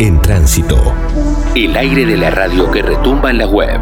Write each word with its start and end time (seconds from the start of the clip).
En 0.00 0.20
tránsito. 0.20 0.92
El 1.54 1.76
aire 1.76 2.04
de 2.04 2.16
la 2.16 2.30
radio 2.30 2.68
que 2.70 2.82
retumba 2.82 3.30
en 3.30 3.38
la 3.38 3.46
web. 3.46 3.80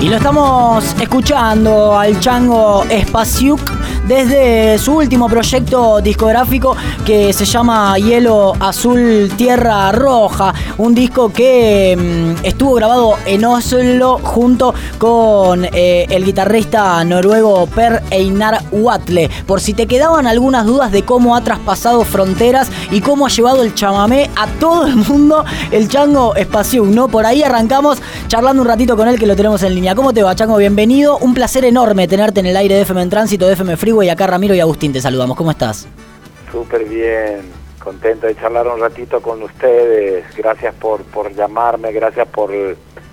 Y 0.00 0.08
lo 0.08 0.16
estamos 0.16 0.96
escuchando 1.00 1.96
al 1.96 2.18
chango 2.18 2.84
Espaciuc 2.90 3.60
desde 4.06 4.78
su 4.78 4.96
último 4.96 5.28
proyecto 5.28 6.00
discográfico 6.00 6.76
que 7.06 7.32
se 7.32 7.44
llama 7.44 7.96
Hielo 7.98 8.54
Azul 8.58 9.30
Tierra 9.36 9.92
Roja, 9.92 10.52
un 10.78 10.94
disco 10.94 11.32
que 11.32 11.96
mm, 11.96 12.44
estuvo 12.44 12.74
grabado 12.74 13.14
en 13.26 13.44
Oslo 13.44 14.18
junto 14.22 14.74
con 14.98 15.64
eh, 15.64 16.06
el 16.10 16.24
guitarrista 16.24 17.04
noruego 17.04 17.66
Per 17.66 18.02
Einar 18.10 18.62
Watle. 18.72 19.30
Por 19.46 19.60
si 19.60 19.72
te 19.72 19.86
quedaban 19.86 20.26
algunas 20.26 20.66
dudas 20.66 20.90
de 20.90 21.02
cómo 21.04 21.36
ha 21.36 21.44
traspasado 21.44 22.04
fronteras 22.04 22.70
y 22.90 23.00
cómo 23.00 23.26
ha 23.26 23.30
llevado 23.30 23.62
el 23.62 23.74
chamamé 23.74 24.30
a 24.36 24.46
todo 24.58 24.86
el 24.86 24.96
mundo, 24.96 25.44
el 25.70 25.88
chango 25.88 26.34
Espaciuc, 26.34 26.86
¿no? 26.86 27.08
Por 27.08 27.26
ahí 27.26 27.42
arrancamos 27.42 27.98
charlando 28.28 28.62
un 28.62 28.68
ratito 28.68 28.96
con 28.96 29.08
él 29.08 29.18
que 29.18 29.26
lo 29.26 29.36
tenemos 29.36 29.62
en 29.62 29.74
línea. 29.74 29.94
¿Cómo 29.94 30.12
te 30.12 30.22
va, 30.22 30.34
chango? 30.34 30.56
Bienvenido. 30.56 31.18
Un 31.18 31.34
placer 31.34 31.64
enorme 31.64 32.08
tenerte 32.08 32.40
en 32.40 32.46
el 32.46 32.56
aire 32.56 32.74
de 32.74 32.82
FM 32.82 33.02
en 33.02 33.10
Tránsito, 33.10 33.46
de 33.46 33.52
FM 33.52 33.76
Frigo 33.76 33.91
y 34.00 34.08
acá 34.08 34.26
Ramiro 34.26 34.54
y 34.54 34.60
Agustín 34.60 34.92
te 34.92 35.00
saludamos. 35.00 35.36
¿Cómo 35.36 35.50
estás? 35.50 35.86
Súper 36.50 36.84
bien, 36.84 37.42
contento 37.82 38.26
de 38.26 38.36
charlar 38.36 38.68
un 38.68 38.80
ratito 38.80 39.20
con 39.20 39.42
ustedes. 39.42 40.24
Gracias 40.36 40.74
por, 40.76 41.02
por 41.02 41.34
llamarme, 41.34 41.92
gracias 41.92 42.28
por, 42.28 42.50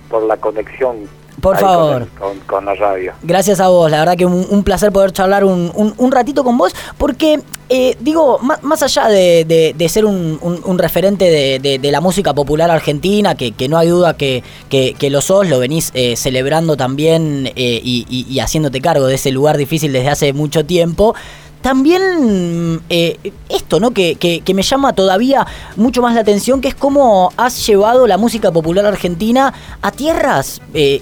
por 0.09 0.23
la 0.23 0.38
conexión 0.38 1.09
por 1.39 1.57
favor. 1.57 2.07
Con, 2.45 2.66
la 2.66 2.75
radio. 2.75 3.13
Gracias 3.21 3.59
a 3.59 3.67
vos, 3.67 3.89
la 3.89 3.99
verdad 3.99 4.16
que 4.17 4.25
un, 4.25 4.63
placer 4.63 4.91
poder 4.91 5.11
charlar 5.11 5.43
un, 5.43 5.71
un, 5.97 6.11
ratito 6.11 6.43
con 6.43 6.57
vos, 6.57 6.75
porque 6.97 7.41
eh, 7.70 7.95
digo, 7.99 8.39
más, 8.39 8.81
allá 8.81 9.07
de, 9.07 9.85
ser 9.89 10.05
un, 10.05 10.77
referente 10.80 11.59
de, 11.59 11.91
la 11.91 12.02
música 12.02 12.33
popular 12.33 12.72
argentina, 12.72 13.36
que, 13.36 13.67
no 13.69 13.78
hay 13.78 13.88
duda 13.89 14.17
que, 14.17 14.44
que, 14.69 15.09
lo 15.09 15.22
sos, 15.22 15.47
lo 15.47 15.59
venís 15.59 15.91
eh, 15.94 16.16
celebrando 16.16 16.75
también 16.75 17.52
eh, 17.56 17.80
y, 17.83 18.06
y 18.09 18.39
haciéndote 18.39 18.81
cargo 18.81 19.06
de 19.06 19.16
ese 19.16 19.31
lugar 19.31 19.58
difícil 19.58 19.94
desde 19.94 20.09
hace 20.09 20.33
mucho 20.33 20.66
tiempo, 20.66 21.13
también 21.61 22.81
eh, 22.89 23.17
esto, 23.49 23.79
¿no? 23.79 23.91
Que, 23.91 24.15
que, 24.15 24.53
me 24.53 24.61
llama 24.61 24.93
todavía 24.93 25.45
mucho 25.75 26.01
más 26.01 26.16
la 26.16 26.21
atención, 26.21 26.61
que 26.61 26.69
es 26.69 26.75
cómo 26.75 27.31
has 27.38 27.66
llevado 27.66 28.07
la 28.07 28.17
música 28.17 28.51
popular 28.51 28.85
argentina 28.85 29.53
a 29.81 29.91
tierras 29.91 30.61
eh, 30.73 31.01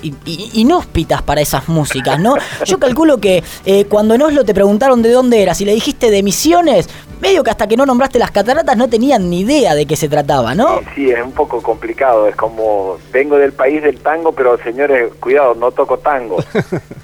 inhóspitas 0.53 1.22
para 1.22 1.41
esas 1.41 1.67
músicas, 1.69 2.19
¿no? 2.19 2.36
Yo 2.66 2.80
calculo 2.80 3.19
que 3.19 3.44
eh, 3.66 3.86
cuando 3.86 4.16
en 4.16 4.22
Oslo 4.22 4.44
te 4.44 4.53
preguntaron 4.53 5.02
de 5.02 5.11
dónde 5.11 5.41
eras 5.41 5.61
y 5.61 5.66
le 5.66 5.73
dijiste 5.73 6.11
de 6.11 6.23
Misiones, 6.23 6.89
medio 7.21 7.44
que 7.44 7.52
hasta 7.52 7.67
que 7.67 7.77
no 7.77 7.86
nombraste 7.86 8.19
las 8.19 8.31
cataratas 8.31 8.75
no 8.77 8.89
tenían 8.89 9.30
ni 9.30 9.42
idea 9.42 9.75
de 9.75 9.86
qué 9.86 9.95
se 9.95 10.09
trataba, 10.09 10.55
¿no? 10.55 10.80
Sí, 10.80 10.86
sí, 10.95 11.11
es 11.11 11.23
un 11.23 11.31
poco 11.31 11.61
complicado, 11.61 12.27
es 12.27 12.36
como, 12.36 12.97
vengo 13.11 13.38
del 13.38 13.53
país 13.53 13.81
del 13.81 13.99
tango, 13.99 14.31
pero 14.31 14.58
señores, 14.58 15.14
cuidado, 15.19 15.55
no 15.55 15.71
toco 15.71 15.97
tango. 15.99 16.38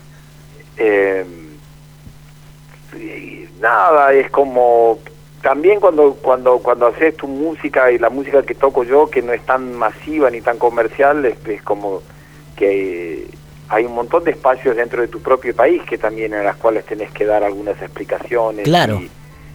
eh, 0.77 1.25
nada, 3.64 4.14
es 4.14 4.30
como 4.30 5.00
también 5.42 5.80
cuando 5.80 6.16
cuando 6.16 6.59
cuando 6.59 6.88
haces 6.88 7.17
tu 7.17 7.28
música 7.28 7.92
y 7.92 7.97
la 7.97 8.09
música 8.09 8.44
que 8.44 8.53
toco 8.53 8.83
yo 8.83 9.09
que 9.09 9.22
no 9.22 9.33
es 9.33 9.42
tan 9.45 9.73
masiva 9.73 10.30
ni 10.30 10.42
tan 10.42 10.58
comercial 10.58 11.25
es, 11.25 11.61
como 11.64 12.02
que 12.56 13.28
hay 13.69 13.86
un 13.86 13.95
montón 13.95 14.23
de 14.25 14.31
espacios 14.31 14.75
dentro 14.75 15.02
de 15.02 15.08
tu 15.08 15.22
propio 15.22 15.56
país 15.56 15.81
que 15.84 15.97
también 15.97 16.34
en 16.34 16.44
las 16.44 16.58
cuales 16.58 16.86
tenés 16.86 17.11
que 17.11 17.25
dar 17.25 17.44
algunas 17.44 17.81
explicaciones 17.81 18.66
claro. 18.66 19.02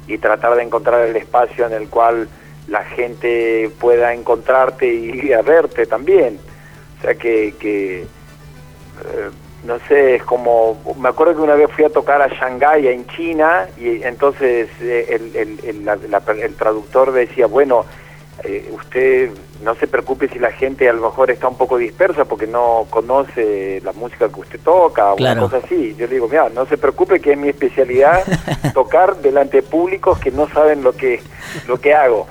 y, 0.07 0.19
tratar 0.19 0.57
de 0.57 0.63
encontrar 0.63 1.07
el 1.07 1.17
espacio 1.17 1.67
en 1.67 1.73
el 1.75 1.89
cual 1.89 2.29
la 2.67 2.85
gente 2.85 3.71
pueda 3.79 4.13
encontrarte 4.15 4.93
y, 4.93 5.33
a 5.33 5.43
verte 5.43 5.87
también 5.87 6.39
o 6.99 7.03
sea 7.03 7.15
que, 7.15 7.55
que 7.59 8.03
eh, 8.03 9.31
no 9.65 9.79
sé, 9.89 10.17
es 10.17 10.23
como, 10.23 10.81
me 10.99 11.09
acuerdo 11.09 11.35
que 11.35 11.41
una 11.43 11.55
vez 11.55 11.71
fui 11.73 11.85
a 11.85 11.91
tocar 11.91 12.23
a 12.23 12.29
Shanghái, 12.29 12.87
en 12.87 13.07
China, 13.09 13.67
y 13.77 14.03
entonces 14.03 14.69
eh, 14.81 15.07
el, 15.11 15.37
el, 15.65 15.89
el, 16.43 16.55
traductor 16.55 17.13
decía, 17.13 17.47
bueno, 17.47 17.85
eh, 18.45 18.71
usted 18.73 19.31
no 19.65 19.75
se 19.75 19.89
preocupe 19.89 20.29
si 20.29 20.39
la 20.39 20.53
gente 20.53 20.89
a 20.89 20.93
lo 20.93 21.03
mejor 21.03 21.33
está 21.33 21.49
un 21.49 21.57
poco 21.57 21.77
dispersa 21.77 22.25
porque 22.25 22.47
no 22.47 22.87
conoce 22.89 23.81
la 23.83 23.93
música 23.93 24.29
que 24.29 24.41
usted 24.41 24.61
toca 24.61 25.13
o 25.13 25.17
una 25.17 25.37
cosa 25.37 25.57
así. 25.57 25.97
Yo 25.99 26.07
le 26.07 26.15
digo, 26.15 26.29
mira, 26.29 26.49
no 26.49 26.65
se 26.67 26.79
preocupe 26.79 27.19
que 27.19 27.33
es 27.33 27.39
mi 27.39 27.49
especialidad 27.49 28.23
tocar 28.75 29.17
delante 29.17 29.59
de 29.59 29.63
públicos 29.65 30.21
que 30.21 30.31
no 30.31 30.49
saben 30.49 30.85
lo 30.85 30.93
que, 30.93 31.21
lo 31.67 31.81
que 31.81 31.95
hago. 31.95 32.29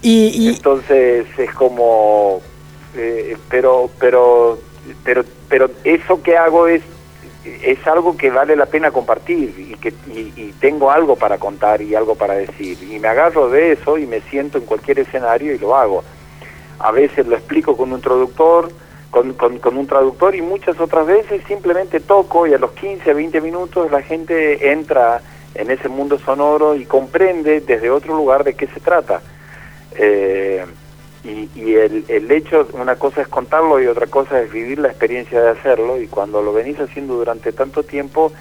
Y, 0.00 0.48
Entonces 0.48 1.26
es 1.36 1.52
como, 1.52 2.40
eh, 2.96 3.36
pero, 3.50 3.90
pero 4.00 4.58
pero 5.04 5.24
pero 5.48 5.70
eso 5.84 6.22
que 6.22 6.36
hago 6.36 6.66
es 6.66 6.82
es 7.44 7.84
algo 7.86 8.16
que 8.16 8.30
vale 8.30 8.54
la 8.54 8.66
pena 8.66 8.90
compartir 8.90 9.54
y 9.58 9.74
que 9.74 9.92
y, 10.06 10.52
tengo 10.60 10.90
algo 10.90 11.16
para 11.16 11.38
contar 11.38 11.82
y 11.82 11.94
algo 11.94 12.14
para 12.14 12.34
decir. 12.34 12.78
Y 12.82 13.00
me 13.00 13.08
agarro 13.08 13.48
de 13.48 13.72
eso 13.72 13.98
y 13.98 14.06
me 14.06 14.20
siento 14.20 14.58
en 14.58 14.64
cualquier 14.64 15.00
escenario 15.00 15.52
y 15.52 15.58
lo 15.58 15.76
hago. 15.76 16.04
A 16.78 16.92
veces 16.92 17.26
lo 17.26 17.34
explico 17.34 17.76
con 17.76 17.92
un 17.92 18.00
traductor 18.00 18.70
con, 19.10 19.34
con, 19.34 19.76
un 19.76 19.86
traductor 19.86 20.34
y 20.34 20.40
muchas 20.40 20.80
otras 20.80 21.06
veces 21.06 21.42
simplemente 21.46 22.00
toco 22.00 22.46
y 22.46 22.54
a 22.54 22.58
los 22.58 22.72
15 22.72 23.12
20 23.12 23.40
minutos 23.42 23.90
la 23.90 24.00
gente 24.00 24.72
entra 24.72 25.20
en 25.54 25.70
ese 25.70 25.90
mundo 25.90 26.18
sonoro 26.18 26.74
y 26.74 26.86
comprende 26.86 27.60
desde 27.60 27.90
otro 27.90 28.16
lugar 28.16 28.42
de 28.42 28.54
qué 28.54 28.66
se 28.68 28.80
trata. 28.80 29.20
Eh, 29.96 30.64
y, 31.24 31.74
el, 31.74 32.04
el 32.08 32.30
hecho, 32.32 32.66
una 32.72 32.96
cosa 32.96 33.22
es 33.22 33.28
contarlo 33.28 33.80
y 33.80 33.86
otra 33.86 34.08
cosa 34.08 34.40
es 34.40 34.50
vivir 34.50 34.78
la 34.80 34.88
experiencia 34.88 35.40
de 35.40 35.50
hacerlo 35.50 36.00
y 36.00 36.08
cuando 36.08 36.42
lo 36.42 36.52
venís 36.52 36.80
haciendo 36.80 37.14
durante 37.14 37.52
tanto 37.52 37.84
tiempo, 37.84 38.32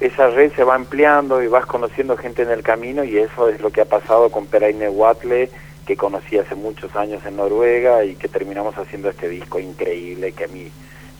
esa 0.00 0.28
red 0.30 0.50
se 0.52 0.64
va 0.64 0.74
ampliando 0.74 1.42
y 1.42 1.46
vas 1.46 1.66
conociendo 1.66 2.16
gente 2.16 2.42
en 2.42 2.50
el 2.50 2.62
camino 2.62 3.04
y 3.04 3.18
eso 3.18 3.48
es 3.48 3.60
lo 3.60 3.70
que 3.70 3.82
ha 3.82 3.84
pasado 3.84 4.30
con 4.30 4.46
Peraine 4.46 4.88
Watle, 4.88 5.50
que 5.86 5.96
conocí 5.96 6.38
hace 6.38 6.54
muchos 6.54 6.96
años 6.96 7.24
en 7.26 7.36
Noruega 7.36 8.04
y 8.04 8.14
que 8.14 8.28
terminamos 8.28 8.76
haciendo 8.78 9.10
este 9.10 9.28
disco 9.28 9.58
increíble 9.58 10.32
que 10.32 10.44
a 10.44 10.48
mí 10.48 10.70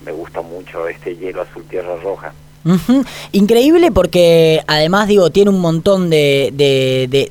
me 0.05 0.13
gusta 0.13 0.41
mucho, 0.41 0.89
este 0.89 1.15
hielo 1.17 1.43
azul 1.43 1.65
tierra 1.65 1.97
roja. 2.03 2.33
Increíble 3.33 3.91
porque 3.91 4.63
además 4.67 5.09
digo, 5.09 5.31
tiene 5.31 5.51
un 5.51 5.61
montón 5.61 6.11
de, 6.11 6.53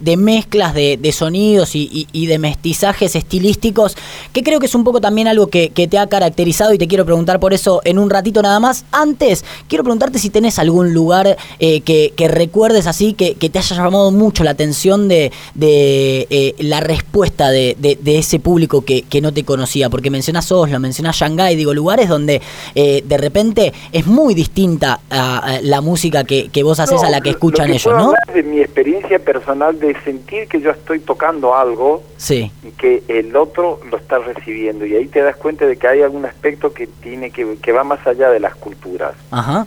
de, 0.02 0.18
mezclas 0.18 0.74
de, 0.74 1.12
sonidos 1.12 1.72
y, 1.74 2.26
de 2.26 2.40
mestizajes 2.40 3.16
estilísticos 3.16 3.96
que 4.34 4.44
creo 4.44 4.60
que 4.60 4.66
es 4.66 4.76
un 4.76 4.84
poco 4.84 5.02
también 5.02 5.28
algo 5.28 5.48
que, 5.48 5.70
te 5.70 5.98
ha 5.98 6.08
caracterizado 6.08 6.74
y 6.74 6.78
te 6.78 6.88
quiero 6.88 7.06
preguntar 7.06 7.40
por 7.40 7.54
eso 7.54 7.82
en 7.86 7.98
un 7.98 8.10
ratito 8.10 8.42
nada 8.42 8.60
más. 8.60 8.86
Antes, 8.92 9.44
quiero 9.68 9.84
preguntarte 9.84 10.20
si 10.20 10.30
tenés 10.30 10.60
algún 10.60 10.94
lugar 10.94 11.38
eh, 11.60 11.82
que, 11.82 12.28
recuerdes 12.28 12.88
así, 12.88 13.14
que, 13.14 13.36
te 13.36 13.60
haya 13.60 13.76
llamado 13.76 14.12
mucho 14.12 14.44
la 14.44 14.52
atención 14.52 15.08
de, 15.08 15.32
eh, 15.60 16.56
la 16.60 16.80
respuesta 16.82 17.50
de, 17.50 17.76
ese 18.06 18.40
público 18.40 18.84
que, 18.84 19.22
no 19.22 19.32
te 19.32 19.44
conocía, 19.44 19.90
porque 19.90 20.10
mencionás 20.10 20.52
Oslo, 20.52 20.80
mencionás 20.80 21.18
Shanghái, 21.18 21.56
digo, 21.56 21.74
lugares 21.74 22.10
donde 22.10 22.42
eh, 22.74 23.04
de 23.08 23.18
repente 23.18 23.72
es 23.92 24.08
muy 24.08 24.34
distinta 24.34 25.00
a 25.10 25.21
la, 25.62 25.82
música 25.82 26.24
que, 26.24 26.64
vos 26.64 26.80
haces 26.80 27.04
a 27.04 27.10
la 27.10 27.22
que 27.22 27.32
escuchan 27.32 27.70
ellos, 27.72 27.94
¿no? 27.94 28.14
de 28.34 28.44
mi 28.44 28.60
experiencia 28.60 29.20
personal 29.20 29.80
de 29.80 29.96
sentir 30.04 30.48
que 30.48 30.62
yo 30.62 30.72
estoy 30.72 31.00
tocando 31.00 31.56
algo 31.56 32.04
sí. 32.18 32.52
y 32.64 32.72
que 32.72 33.04
el 33.08 33.36
otro 33.36 33.80
lo 33.90 33.98
está 33.98 34.20
recibiendo 34.20 34.86
y 34.86 34.96
ahí 34.96 35.08
te 35.08 35.22
das 35.22 35.36
cuenta 35.36 35.66
de 35.66 35.78
que 35.78 35.88
hay 35.88 36.02
algún 36.02 36.26
aspecto 36.26 36.74
que 36.74 36.88
tiene 36.88 37.32
que, 37.32 37.58
que 37.62 37.72
va 37.72 37.84
más 37.84 38.06
allá 38.06 38.30
de 38.30 38.40
las 38.40 38.56
culturas. 38.56 39.14
Ajá. 39.32 39.66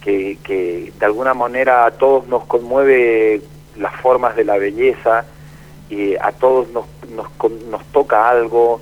Que, 0.00 0.38
que 0.44 0.92
de 0.98 1.06
alguna 1.06 1.34
manera 1.34 1.84
a 1.84 1.90
todos 1.90 2.28
nos 2.28 2.44
conmueve 2.44 3.42
las 3.76 3.94
formas 4.00 4.36
de 4.36 4.44
la 4.44 4.56
belleza 4.56 5.24
y 5.90 6.14
a 6.14 6.32
todos 6.32 6.68
nos, 6.70 6.86
nos, 7.10 7.28
nos 7.68 7.84
toca 7.86 8.28
algo 8.28 8.80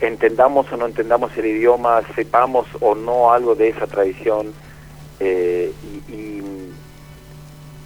entendamos 0.00 0.70
o 0.72 0.76
no 0.76 0.86
entendamos 0.86 1.36
el 1.36 1.46
idioma, 1.46 2.02
sepamos 2.14 2.66
o 2.80 2.94
no 2.94 3.32
algo 3.32 3.54
de 3.54 3.68
esa 3.68 3.86
tradición, 3.86 4.52
eh, 5.20 5.72
y, 6.08 6.42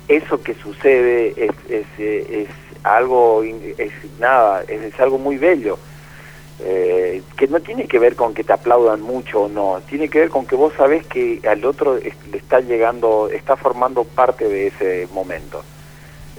eso 0.09 0.43
que 0.43 0.55
sucede 0.55 1.35
es, 1.37 1.53
es, 1.69 1.87
es 1.99 2.49
algo, 2.83 3.45
es 3.45 3.93
nada, 4.19 4.65
es, 4.67 4.99
algo 4.99 5.19
muy 5.19 5.37
bello. 5.37 5.79
Eh, 6.63 7.23
que 7.39 7.47
no 7.47 7.61
tiene 7.61 7.87
que 7.87 7.99
ver 7.99 8.17
con 8.17 8.35
que 8.35 8.45
te 8.45 8.53
aplaudan 8.53 9.01
mucho 9.01 9.43
o 9.43 9.49
no, 9.49 9.81
tiene 9.89 10.11
que 10.11 10.19
ver 10.19 10.29
con 10.29 10.47
que 10.47 10.57
vos 10.57 10.75
sabés 10.77 11.07
que 11.07 11.41
al 11.49 11.65
otro 11.65 11.97
le 11.97 12.37
está 12.37 12.61
llegando, 12.61 13.31
está 13.33 13.57
formando 13.57 14.05
parte 14.05 14.47
de 14.49 14.67
ese 14.67 15.09
momento. 15.13 15.63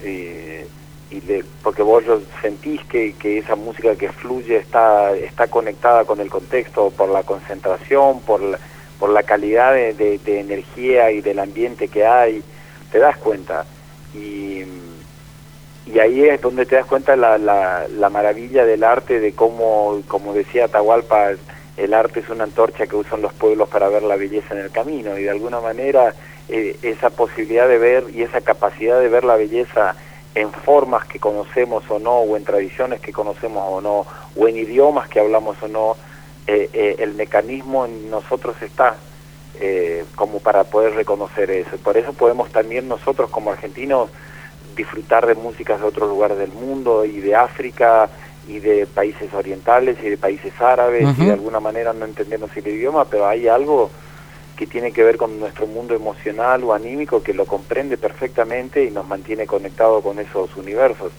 Eh, 0.04 0.68
y 1.10 1.22
porque 1.64 1.82
vos 1.82 2.04
sentís 2.42 2.84
que, 2.86 3.14
que 3.14 3.38
esa 3.38 3.56
música 3.56 3.96
que 3.96 4.12
fluye 4.12 4.58
está, 4.58 5.16
está 5.16 5.48
conectada 5.48 6.06
con 6.06 6.20
el 6.20 6.30
contexto, 6.30 6.92
por 6.92 7.10
la 7.10 7.24
concentración, 7.24 8.22
por 8.22 8.42
la, 8.42 8.60
por 9.02 9.10
la 9.10 9.24
calidad 9.24 9.74
de, 9.74 10.20
energía 10.28 11.10
y 11.10 11.22
del 11.22 11.40
ambiente 11.40 11.88
que 11.88 12.06
hay, 12.06 12.44
te 12.92 13.00
das 13.00 13.18
cuenta. 13.18 13.66
Y, 14.14 14.62
y 15.88 16.00
ahí 16.00 16.24
es 16.26 16.40
donde 16.40 16.68
te 16.68 16.76
das 16.76 16.86
cuenta 16.86 17.16
la, 17.16 17.40
la, 17.40 17.88
la 17.88 18.10
maravilla 18.12 18.64
del 18.64 18.84
arte, 18.84 19.20
de 19.20 19.34
cómo, 19.34 20.04
como 20.08 20.36
decía 20.36 20.66
Atahualpa, 20.66 21.32
el 21.78 21.94
arte 21.96 22.20
es 22.20 22.30
una 22.30 22.44
antorcha 22.44 22.86
que 22.86 22.96
usan 22.96 23.24
los 23.24 23.34
pueblos 23.34 23.70
para 23.70 23.90
ver 23.90 24.04
la 24.04 24.18
belleza 24.18 24.54
en 24.54 24.60
el 24.60 24.70
camino 24.70 25.18
y 25.18 25.24
de 25.24 25.32
alguna 25.32 25.60
manera 25.60 26.14
eh, 26.48 26.78
esa 26.84 27.10
posibilidad 27.10 27.68
de 27.68 27.80
ver 27.80 28.06
y 28.14 28.22
esa 28.22 28.42
capacidad 28.42 29.00
de 29.00 29.10
ver 29.10 29.24
la 29.24 29.36
belleza 29.36 29.96
en 30.36 30.52
formas 30.52 31.08
que 31.08 31.20
conocemos 31.20 31.90
o 31.90 31.98
no, 31.98 32.20
o 32.20 32.38
en 32.38 32.44
tradiciones 32.44 33.02
que 33.02 33.12
conocemos 33.12 33.64
o 33.68 33.82
no, 33.82 34.06
o 34.36 34.48
en 34.48 34.58
idiomas 34.58 35.10
que 35.10 35.20
hablamos 35.20 35.58
o 35.64 35.68
no, 35.68 35.98
eh, 36.48 36.70
eh, 36.74 36.96
el 37.00 37.14
mecanismo 37.16 37.86
en 37.86 38.10
nosotros 38.10 38.56
está 38.62 38.98
como 40.16 40.40
para 40.40 40.64
poder 40.64 40.96
reconocer 40.96 41.52
eso. 41.52 41.78
Por 41.78 41.96
eso 41.96 42.14
podemos 42.14 42.52
también 42.52 42.88
nosotros 42.88 43.30
como 43.30 43.52
argentinos 43.52 44.10
disfrutar 44.76 45.28
de 45.28 45.36
músicas 45.36 45.80
de 45.80 45.86
otros 45.86 46.10
lugares 46.10 46.40
del 46.40 46.52
mundo 46.52 47.06
y 47.06 47.20
de 47.20 47.36
África 47.36 48.10
y 48.48 48.60
de 48.60 48.88
países 48.88 49.32
orientales 49.34 49.98
y 50.04 50.10
de 50.10 50.18
países 50.18 50.54
árabes 50.60 51.08
y 51.20 51.26
de 51.26 51.34
alguna 51.34 51.60
manera 51.60 51.94
no 51.94 52.06
entendemos 52.06 52.50
el 52.58 52.68
idioma, 52.68 53.06
pero 53.06 53.28
hay 53.28 53.48
algo 53.48 53.92
que 54.56 54.68
tiene 54.68 54.92
que 54.92 55.04
ver 55.04 55.18
con 55.18 55.40
nuestro 55.40 55.68
mundo 55.68 55.96
emocional 55.96 56.64
o 56.64 56.74
anímico 56.74 57.24
que 57.24 57.34
lo 57.34 57.46
comprende 57.46 57.98
perfectamente 57.98 58.84
y 58.84 58.92
nos 58.92 59.08
mantiene 59.08 59.48
conectado 59.48 60.02
con 60.02 60.20
esos 60.20 60.56
universos. 60.56 61.12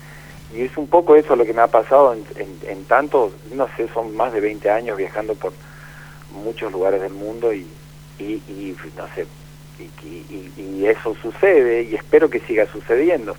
Y 0.54 0.62
es 0.62 0.76
un 0.76 0.86
poco 0.86 1.16
eso 1.16 1.34
lo 1.34 1.44
que 1.44 1.54
me 1.54 1.62
ha 1.62 1.68
pasado 1.68 2.12
en, 2.12 2.24
en, 2.68 2.84
tanto, 2.84 3.32
no 3.54 3.68
sé, 3.76 3.88
son 3.88 4.14
más 4.14 4.32
de 4.32 4.40
20 4.40 4.70
años 4.70 4.98
viajando 4.98 5.34
por 5.34 5.52
muchos 6.30 6.70
lugares 6.72 7.00
del 7.00 7.12
mundo 7.12 7.52
y, 7.52 7.66
y, 8.18 8.76
no 8.96 9.06
sé, 9.14 9.26
y, 9.78 10.60
y 10.60 10.86
eso 10.86 11.16
sucede 11.22 11.82
y 11.84 11.94
espero 11.94 12.28
que 12.28 12.40
siga 12.40 12.66
sucediendo. 12.66 13.34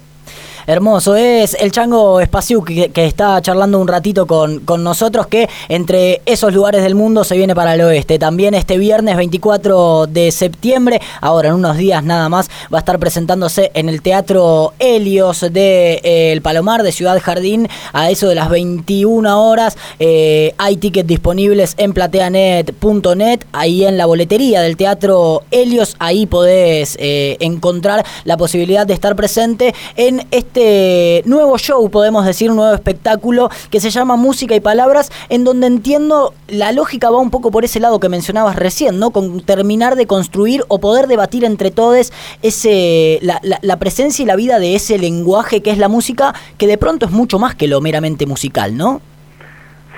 Hermoso, 0.66 1.16
es 1.16 1.58
el 1.60 1.74
Chango 1.74 2.22
Espaciu 2.22 2.64
que, 2.64 2.92
está 2.96 3.42
charlando 3.42 3.80
un 3.80 3.88
ratito 3.88 4.26
con, 4.26 4.60
con, 4.62 4.82
nosotros, 4.82 5.28
que 5.28 5.50
entre 5.68 6.22
esos 6.26 6.54
lugares 6.54 6.84
del 6.84 6.96
mundo 6.96 7.26
se 7.26 7.36
viene 7.36 7.54
para 7.54 7.74
el 7.74 7.82
oeste. 7.82 8.18
También 8.18 8.54
este 8.54 8.78
viernes 8.78 9.18
24 9.18 10.08
de 10.08 10.32
septiembre, 10.32 11.02
ahora 11.20 11.50
en 11.50 11.56
unos 11.56 11.76
días 11.76 12.02
nada 12.02 12.30
más, 12.30 12.50
va 12.74 12.78
a 12.78 12.80
estar 12.80 12.98
presentándose 12.98 13.72
en 13.74 13.90
el 13.90 14.02
Teatro 14.02 14.74
Helios 14.80 15.42
de 15.42 16.00
eh, 16.04 16.32
El 16.32 16.42
Palomar 16.42 16.84
de 16.84 16.94
Ciudad 16.94 17.20
Jardín 17.22 17.68
a 17.92 18.10
eso 18.10 18.30
de 18.30 18.36
las 18.36 18.50
21 18.50 19.44
horas. 19.44 19.78
Eh, 20.00 20.54
hay 20.58 20.78
tickets 20.78 21.08
disponibles 21.08 21.74
en 21.78 21.92
plateanet.net, 21.94 23.42
ahí 23.52 23.84
en 23.86 23.98
la 23.98 24.06
boletería 24.06 24.62
del 24.62 24.78
Teatro 24.78 25.44
Helios, 25.52 25.98
ahí 26.00 26.26
podés 26.26 26.96
eh, 27.00 27.36
encontrar 27.42 28.06
la 28.24 28.38
posibilidad 28.38 28.88
de 28.88 28.94
estar 28.94 29.16
presente 29.18 29.76
en 29.98 30.26
este 30.32 30.53
este 30.54 31.28
nuevo 31.28 31.58
show, 31.58 31.90
podemos 31.90 32.28
decir, 32.28 32.52
un 32.52 32.58
nuevo 32.58 32.76
espectáculo 32.76 33.50
que 33.72 33.80
se 33.80 33.90
llama 33.90 34.18
Música 34.18 34.54
y 34.54 34.60
Palabras, 34.60 35.12
en 35.30 35.44
donde 35.44 35.66
entiendo 35.66 36.36
la 36.48 36.72
lógica 36.72 37.10
va 37.10 37.18
un 37.18 37.32
poco 37.32 37.50
por 37.50 37.66
ese 37.66 37.80
lado 37.80 38.00
que 38.00 38.08
mencionabas 38.08 38.56
recién, 38.56 39.00
¿no? 39.00 39.10
Con 39.10 39.42
terminar 39.42 39.96
de 39.96 40.06
construir 40.06 40.64
o 40.68 40.80
poder 40.80 41.08
debatir 41.08 41.44
entre 41.44 41.72
todos 41.72 42.14
ese, 42.44 43.18
la, 43.24 43.42
la 43.42 43.80
presencia 43.80 44.22
y 44.22 44.28
la 44.28 44.36
vida 44.36 44.60
de 44.60 44.76
ese 44.76 45.00
lenguaje 45.00 45.64
que 45.64 45.72
es 45.72 45.80
la 45.80 45.88
música, 45.88 46.36
que 46.60 46.68
de 46.68 46.78
pronto 46.78 47.08
es 47.08 47.12
mucho 47.12 47.40
más 47.40 47.56
que 47.56 47.68
lo 47.68 47.82
meramente 47.82 48.28
musical, 48.28 48.78
¿no? 48.78 49.02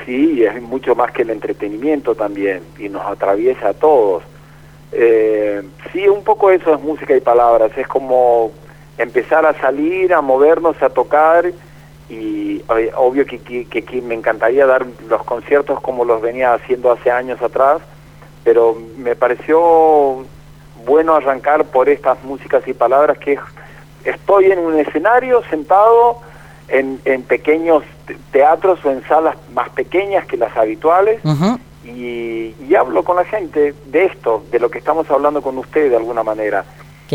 Sí, 0.05 0.41
es 0.41 0.61
mucho 0.61 0.95
más 0.95 1.11
que 1.11 1.23
el 1.23 1.31
entretenimiento 1.31 2.15
también, 2.15 2.61
y 2.79 2.87
nos 2.87 3.05
atraviesa 3.05 3.69
a 3.69 3.73
todos. 3.73 4.23
Eh, 4.93 5.63
sí, 5.91 6.07
un 6.07 6.23
poco 6.23 6.49
eso 6.49 6.73
es 6.73 6.81
música 6.81 7.13
y 7.13 7.19
palabras, 7.19 7.71
es 7.75 7.87
como 7.87 8.51
empezar 8.97 9.45
a 9.45 9.53
salir, 9.59 10.13
a 10.13 10.21
movernos, 10.21 10.81
a 10.81 10.89
tocar 10.89 11.51
y 12.09 12.61
obvio 12.95 13.25
que, 13.25 13.39
que, 13.39 14.01
me 14.01 14.13
encantaría 14.13 14.65
dar 14.65 14.85
los 15.07 15.23
conciertos 15.23 15.81
como 15.81 16.05
los 16.05 16.21
venía 16.21 16.53
haciendo 16.53 16.91
hace 16.91 17.09
años 17.09 17.41
atrás, 17.41 17.81
pero 18.43 18.77
me 18.97 19.15
pareció 19.15 20.23
bueno 20.85 21.15
arrancar 21.15 21.65
por 21.65 21.89
estas 21.89 22.23
músicas 22.23 22.67
y 22.67 22.73
palabras 22.73 23.17
que 23.17 23.39
estoy 24.03 24.51
en 24.51 24.59
un 24.59 24.79
escenario 24.79 25.41
sentado 25.49 26.19
en, 26.67 27.01
en 27.05 27.23
pequeños 27.23 27.83
teatros 28.31 28.83
o 28.85 28.91
en 28.91 29.03
salas 29.07 29.35
más 29.53 29.69
pequeñas 29.69 30.25
que 30.25 30.37
las 30.37 30.55
habituales 30.55 31.21
y, 31.83 32.53
y 32.67 32.75
hablo 32.75 33.03
con 33.03 33.15
la 33.15 33.25
gente 33.25 33.73
de 33.85 34.05
esto, 34.05 34.43
de 34.51 34.59
lo 34.59 34.69
que 34.69 34.77
estamos 34.77 35.09
hablando 35.09 35.41
con 35.41 35.57
usted 35.57 35.89
de 35.89 35.97
alguna 35.97 36.23
manera 36.23 36.65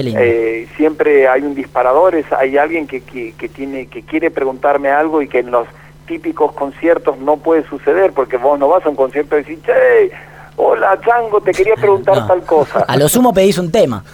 eh, 0.06 0.67
siempre 0.76 1.29
hay 1.29 1.43
un 1.43 1.55
disparador, 1.55 2.14
hay 2.38 2.56
alguien 2.56 2.87
que, 2.87 3.00
que, 3.02 3.49
tiene, 3.49 3.87
que 3.87 4.02
quiere 4.02 4.31
preguntarme 4.31 4.88
algo 4.91 5.23
y 5.23 5.29
que 5.29 5.41
en 5.41 5.50
los 5.50 5.67
típicos 6.06 6.52
conciertos 6.52 7.19
no 7.19 7.37
puede 7.37 7.64
suceder, 7.64 8.12
porque 8.12 8.37
vos 8.37 8.58
no 8.58 8.69
vas 8.69 8.85
a 8.85 8.88
un 8.88 8.97
concierto 8.97 9.38
y 9.38 9.43
decís, 9.43 9.62
che, 9.64 10.11
hola 10.56 10.99
Chango, 11.05 11.41
te 11.41 11.52
quería 11.52 11.75
preguntar 11.75 12.26
tal 12.26 12.43
cosa. 12.43 12.85
A 12.87 12.97
lo 12.97 13.08
sumo 13.08 13.32
pedís 13.32 13.58
un 13.58 13.70
tema. 13.70 14.05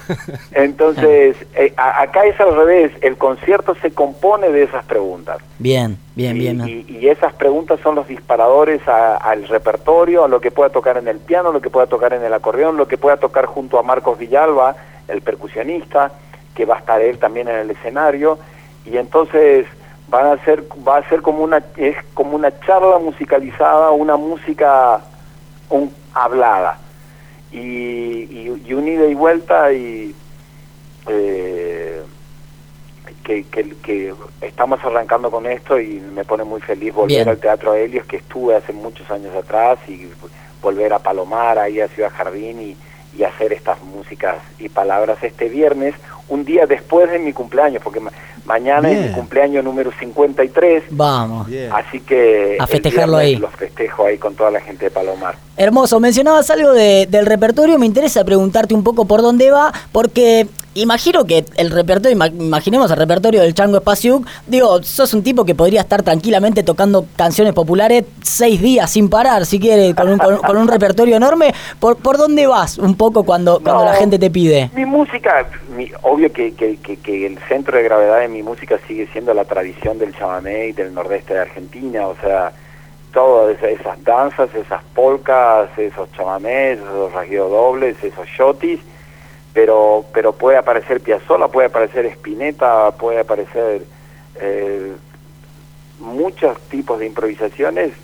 Entonces, 0.53 1.37
eh, 1.55 1.73
acá 1.77 2.25
es 2.25 2.39
al 2.41 2.55
revés, 2.57 2.93
el 3.01 3.17
concierto 3.17 3.75
se 3.81 3.93
compone 3.93 4.51
de 4.51 4.65
esas 4.65 4.85
preguntas. 4.85 5.39
Bien, 5.59 5.99
bien, 6.15 6.39
bien. 6.39 6.85
Y, 6.89 7.09
esas 7.09 7.33
preguntas 7.35 7.79
son 7.83 7.95
los 7.95 8.09
disparadores 8.09 8.81
al 8.87 9.47
repertorio, 9.49 10.25
a 10.25 10.29
lo 10.29 10.41
que 10.41 10.51
pueda 10.51 10.71
tocar 10.71 10.97
en 10.97 11.09
el 11.09 11.19
piano, 11.19 11.53
lo 11.53 11.61
que 11.61 11.71
pueda 11.71 11.87
tocar 11.87 12.13
en 12.13 12.25
el 12.25 12.35
acordeón, 12.35 12.77
lo 12.77 12.89
que 12.89 12.99
pueda 12.99 13.17
tocar 13.17 13.47
junto 13.47 13.79
a 13.79 13.83
Marcos 13.83 14.19
Villalba, 14.19 14.77
el 15.09 15.23
percusionista, 15.23 16.13
que 16.55 16.65
va 16.65 16.77
a 16.77 16.79
estar 16.81 17.01
él 17.01 17.19
también 17.19 17.49
en 17.49 17.57
el 17.57 17.71
escenario, 17.71 18.39
y 18.85 18.97
entonces 18.97 19.67
van 20.09 20.27
a 20.27 20.45
ser, 20.45 20.65
va 20.87 20.99
a 20.99 21.09
ser 21.09 21.23
como 21.23 21.43
una, 21.43 21.63
es 21.77 21.97
como 22.15 22.37
una 22.37 22.59
charla 22.61 22.99
musicalizada, 22.99 23.91
una 23.91 24.17
música 24.17 25.01
un, 25.71 25.91
hablada, 26.25 26.79
y, 27.53 27.59
y, 28.67 28.75
un 28.75 28.89
ida 28.89 29.07
y 29.07 29.15
vuelta 29.15 29.73
y 29.73 30.15
eh, 31.09 32.03
que, 33.23 33.45
que, 33.45 34.15
estamos 34.41 34.83
arrancando 34.85 35.31
con 35.31 35.47
esto 35.47 35.81
y 35.81 36.01
me 36.01 36.25
pone 36.25 36.45
muy 36.45 36.61
feliz 36.61 36.93
volver 36.95 37.29
al 37.29 37.39
Teatro 37.39 37.75
Helios 37.75 38.07
que 38.07 38.17
estuve 38.17 38.57
hace 38.57 38.73
muchos 38.73 39.11
años 39.11 39.35
atrás 39.35 39.79
y 39.89 40.09
volver 40.61 40.93
a 40.93 40.99
Palomar, 40.99 41.59
ahí 41.59 41.81
a 41.81 41.89
Ciudad 41.89 42.13
Jardín 42.15 42.61
y, 42.61 42.77
y 43.17 43.25
hacer 43.25 43.53
estas 43.53 43.83
músicas 43.83 44.37
y 44.59 44.69
palabras 44.69 45.19
este 45.23 45.49
viernes, 45.49 45.95
un 46.29 46.45
día 46.45 46.67
después 46.67 47.11
de 47.11 47.19
mi 47.19 47.33
cumpleaños, 47.33 47.83
porque 47.83 48.01
mañana 48.45 48.91
es 48.91 49.09
mi 49.09 49.13
cumpleaños 49.13 49.65
número 49.65 49.93
53. 49.99 50.85
Vamos. 50.91 51.47
Así 51.73 52.01
que 52.01 52.57
a 52.59 52.67
festejarlo 52.67 53.17
ahí. 53.17 53.37
Los 53.37 53.55
festejo 53.55 54.07
ahí 54.07 54.19
con 54.19 54.35
toda 54.35 54.51
la 54.51 54.61
gente 54.61 54.87
de 54.87 54.91
Palomar. 54.91 55.37
Hermoso, 55.57 56.01
mencionabas 56.01 56.51
algo 56.51 56.73
del 56.73 57.27
repertorio, 57.27 57.79
me 57.79 57.87
interesa 57.87 58.25
preguntarte 58.25 58.75
un 58.75 58.83
poco 58.83 59.05
por 59.05 59.23
dónde 59.23 59.51
va, 59.51 59.73
porque 59.93 60.47
imagino 60.77 61.25
que 61.25 61.45
el 61.57 61.71
repertorio, 61.71 62.17
imaginemos 62.17 62.91
el 62.91 62.97
repertorio 62.97 63.41
del 63.41 63.55
Chango 63.55 63.79
Espaciuc, 63.79 64.27
digo, 64.47 64.83
sos 64.83 65.15
un 65.15 65.23
tipo 65.23 65.45
que 65.45 65.55
podría 65.55 65.81
estar 65.81 66.03
tranquilamente 66.03 66.63
tocando 66.63 67.07
canciones 67.17 67.53
populares 67.55 68.05
seis 68.23 68.61
días 68.61 68.91
sin 68.91 69.09
parar, 69.09 69.47
si 69.47 69.59
quiere, 69.59 69.95
con 69.95 70.09
un, 70.09 70.19
con, 70.19 70.57
un 70.57 70.69
repertorio 70.69 71.17
enorme. 71.17 71.55
¿Por, 71.81 71.97
¿Por 71.97 72.19
dónde 72.19 72.47
vas 72.47 72.79
un 72.79 72.97
poco 72.97 73.25
cuando, 73.25 73.61
cuando 73.61 73.85
la 73.85 73.95
gente 73.95 74.19
te 74.19 74.31
pide? 74.31 74.71
Mi 74.75 74.85
música, 74.85 75.47
obvio 76.03 76.33
que, 76.33 76.55
que, 76.55 76.77
que, 76.77 77.27
el 77.27 77.39
centro 77.49 77.77
de 77.77 77.83
gravedad 77.83 78.21
de 78.21 78.29
mi 78.29 78.43
música 78.43 78.79
sigue 78.87 79.09
siendo 79.13 79.35
la 79.35 79.45
tradición 79.45 79.99
del 79.99 80.15
chamamé 80.15 80.69
y 80.69 80.73
del 80.73 80.95
nordeste 80.95 81.35
de 81.35 81.41
Argentina, 81.41 82.07
o 82.07 82.17
sea, 82.21 82.53
todas 83.13 83.61
esas 83.63 84.03
danzas, 84.05 84.55
esas 84.55 84.83
polcas, 84.95 85.71
esos 85.79 86.11
chamamés, 86.13 86.79
esos 86.79 87.13
rasgueos 87.13 87.51
dobles, 87.51 87.97
esos 88.03 88.27
shotis, 88.27 88.81
pero 89.57 90.05
pero 90.13 90.35
puede 90.35 90.59
aparecer 90.59 91.01
Piazzolla, 91.01 91.49
puede 91.49 91.69
aparecer 91.69 92.05
Spinetta, 92.05 92.91
puede 92.91 93.21
aparecer 93.21 93.87
eh, 94.39 94.93
muchos 95.99 96.61
tipos 96.69 96.99
de 96.99 97.07
improvisaciones, 97.07 97.95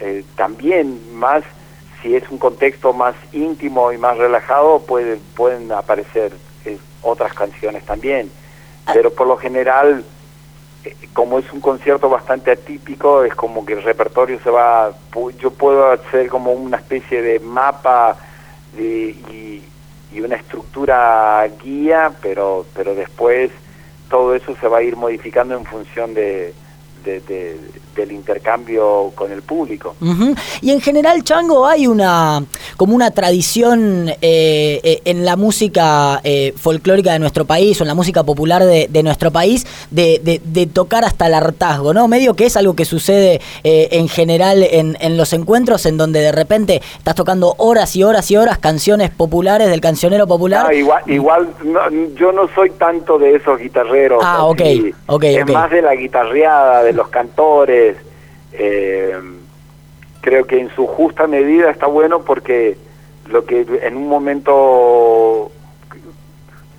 eh, 0.00 0.24
también 0.34 1.14
más 1.14 1.44
si 2.02 2.16
es 2.16 2.28
un 2.28 2.38
contexto 2.38 2.92
más 2.92 3.14
íntimo 3.30 3.92
y 3.92 3.98
más 3.98 4.18
relajado 4.18 4.80
puede, 4.80 5.18
pueden 5.36 5.70
aparecer 5.70 6.32
eh, 6.64 6.76
otras 7.02 7.34
canciones 7.34 7.84
también, 7.84 8.28
ah. 8.86 8.90
pero 8.92 9.14
por 9.14 9.28
lo 9.28 9.36
general 9.36 10.04
como 11.12 11.38
es 11.38 11.52
un 11.52 11.60
concierto 11.60 12.08
bastante 12.08 12.50
atípico, 12.50 13.22
es 13.22 13.36
como 13.36 13.64
que 13.64 13.74
el 13.74 13.84
repertorio 13.84 14.40
se 14.42 14.50
va, 14.50 14.90
yo 15.38 15.52
puedo 15.52 15.92
hacer 15.92 16.28
como 16.28 16.50
una 16.50 16.78
especie 16.78 17.22
de 17.22 17.38
mapa 17.38 18.16
y, 18.76 19.62
una 20.18 20.36
estructura 20.36 21.46
guía, 21.62 22.12
pero, 22.20 22.66
pero 22.74 22.94
después 22.94 23.50
todo 24.08 24.34
eso 24.34 24.56
se 24.60 24.66
va 24.66 24.78
a 24.78 24.82
ir 24.82 24.96
modificando 24.96 25.56
en 25.56 25.64
función 25.64 26.14
de, 26.14 26.52
del 27.94 28.12
intercambio 28.12 29.12
con 29.14 29.32
el 29.32 29.42
público. 29.42 29.94
Y 30.60 30.70
en 30.70 30.80
general, 30.80 31.22
Chango, 31.24 31.66
hay 31.66 31.86
una 31.86 32.42
como 32.76 32.94
una 32.94 33.10
tradición 33.10 34.08
eh, 34.08 34.80
eh, 34.82 35.02
en 35.04 35.24
la 35.24 35.36
música 35.36 36.20
eh, 36.24 36.54
folclórica 36.56 37.12
de 37.12 37.18
nuestro 37.18 37.44
país 37.44 37.80
o 37.80 37.84
en 37.84 37.88
la 37.88 37.94
música 37.94 38.22
popular 38.22 38.64
de, 38.64 39.02
nuestro 39.02 39.30
país 39.30 39.66
de, 39.90 40.40
tocar 40.72 41.04
hasta 41.04 41.26
el 41.26 41.34
hartazgo, 41.34 41.92
¿no? 41.92 42.08
Medio 42.08 42.34
que 42.34 42.46
es 42.46 42.56
algo 42.56 42.74
que 42.74 42.84
sucede 42.84 43.40
en 43.62 44.08
general 44.08 44.62
en, 44.62 44.96
en, 45.00 45.16
los 45.16 45.32
encuentros 45.32 45.86
en 45.86 45.96
donde 45.96 46.20
de 46.20 46.32
repente 46.32 46.80
estás 46.96 47.14
tocando 47.14 47.54
horas 47.58 47.96
y 47.96 48.02
horas 48.02 48.30
y 48.30 48.36
horas 48.36 48.58
canciones 48.58 49.10
populares 49.10 49.68
del 49.68 49.80
cancionero 49.80 50.26
popular. 50.26 50.72
igual, 50.72 51.02
igual 51.06 51.48
yo 52.14 52.32
no 52.32 52.48
soy 52.54 52.70
tanto 52.70 53.18
de 53.18 53.36
esos 53.36 53.58
guitarreros. 53.58 54.22
Ah, 54.24 54.44
ok, 54.44 54.62
ok. 55.06 55.24
Es 55.24 55.50
más 55.50 55.70
de 55.70 55.82
la 55.82 55.94
guitarreada, 55.94 56.82
de 56.82 56.92
los 56.92 57.08
cantores. 57.08 57.89
Eh, 58.52 59.18
creo 60.20 60.46
que 60.46 60.58
en 60.58 60.70
su 60.70 60.86
justa 60.86 61.26
medida 61.26 61.70
está 61.70 61.86
bueno 61.86 62.22
porque 62.22 62.76
lo 63.28 63.44
que 63.44 63.66
en 63.82 63.96
un 63.96 64.08
momento 64.08 65.50